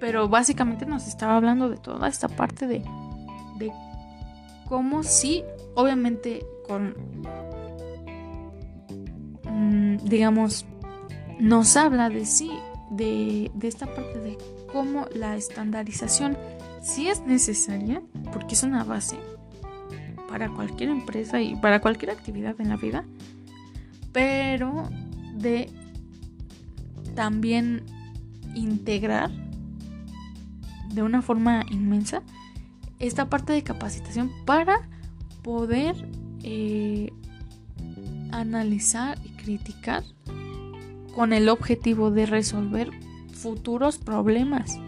Pero 0.00 0.28
básicamente 0.28 0.86
nos 0.86 1.06
estaba 1.06 1.36
hablando 1.36 1.68
de 1.68 1.76
toda 1.76 2.08
esta 2.08 2.28
parte 2.28 2.66
de, 2.66 2.82
de 3.58 3.72
cómo 4.68 5.02
sí, 5.02 5.44
obviamente 5.74 6.44
con, 6.66 6.94
mm, 9.44 9.96
digamos, 10.04 10.66
nos 11.40 11.76
habla 11.76 12.10
de 12.10 12.26
sí, 12.26 12.50
de, 12.90 13.50
de 13.54 13.68
esta 13.68 13.86
parte 13.86 14.18
de 14.20 14.38
cómo 14.72 15.06
la 15.14 15.36
estandarización 15.36 16.36
sí 16.82 17.08
es 17.08 17.22
necesaria, 17.22 18.02
porque 18.32 18.54
es 18.54 18.62
una 18.62 18.84
base 18.84 19.16
para 20.28 20.50
cualquier 20.50 20.90
empresa 20.90 21.40
y 21.40 21.56
para 21.56 21.80
cualquier 21.80 22.10
actividad 22.10 22.60
en 22.60 22.68
la 22.68 22.76
vida, 22.76 23.04
pero 24.12 24.88
de 25.34 25.70
también 27.14 27.82
integrar 28.54 29.30
de 30.92 31.02
una 31.02 31.22
forma 31.22 31.64
inmensa 31.70 32.22
esta 32.98 33.28
parte 33.28 33.52
de 33.52 33.62
capacitación 33.62 34.30
para 34.44 34.88
poder 35.42 35.94
eh, 36.42 37.12
analizar 38.32 39.18
y 39.24 39.30
criticar 39.30 40.04
con 41.14 41.32
el 41.32 41.48
objetivo 41.48 42.10
de 42.10 42.26
resolver 42.26 42.90
futuros 43.32 43.98
problemas 43.98 44.78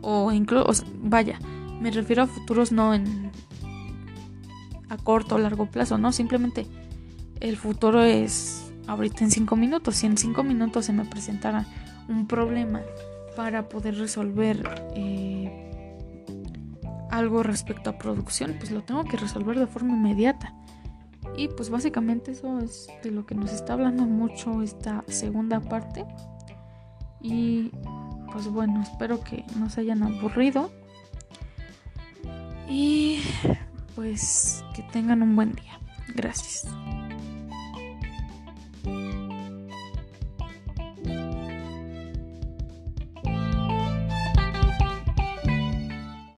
o 0.00 0.32
incluso 0.32 0.84
vaya 1.02 1.38
me 1.80 1.90
refiero 1.90 2.22
a 2.22 2.26
futuros 2.26 2.72
no 2.72 2.94
en 2.94 3.30
a 4.88 4.96
corto 4.96 5.36
o 5.36 5.38
largo 5.38 5.66
plazo 5.66 5.98
no 5.98 6.12
simplemente 6.12 6.66
el 7.40 7.56
futuro 7.56 8.02
es 8.02 8.72
ahorita 8.86 9.24
en 9.24 9.30
cinco 9.30 9.56
minutos 9.56 9.96
si 9.96 10.06
en 10.06 10.16
cinco 10.16 10.42
minutos 10.42 10.86
se 10.86 10.92
me 10.92 11.04
presentara 11.04 11.66
un 12.08 12.26
problema 12.26 12.80
para 13.36 13.68
poder 13.68 13.96
resolver 13.96 14.62
eh, 14.94 15.31
algo 17.12 17.42
respecto 17.42 17.90
a 17.90 17.98
producción, 17.98 18.56
pues 18.58 18.70
lo 18.70 18.82
tengo 18.82 19.04
que 19.04 19.16
resolver 19.16 19.58
de 19.58 19.66
forma 19.66 19.92
inmediata. 19.92 20.54
Y 21.36 21.48
pues 21.48 21.70
básicamente 21.70 22.32
eso 22.32 22.58
es 22.58 22.88
de 23.02 23.10
lo 23.10 23.26
que 23.26 23.34
nos 23.34 23.52
está 23.52 23.74
hablando 23.74 24.04
mucho 24.04 24.62
esta 24.62 25.04
segunda 25.06 25.60
parte. 25.60 26.04
Y 27.20 27.70
pues 28.32 28.48
bueno, 28.48 28.82
espero 28.82 29.22
que 29.22 29.44
no 29.56 29.70
se 29.70 29.82
hayan 29.82 30.02
aburrido. 30.02 30.72
Y 32.68 33.20
pues 33.94 34.64
que 34.74 34.82
tengan 34.84 35.22
un 35.22 35.36
buen 35.36 35.52
día. 35.52 35.78
Gracias. 36.14 36.66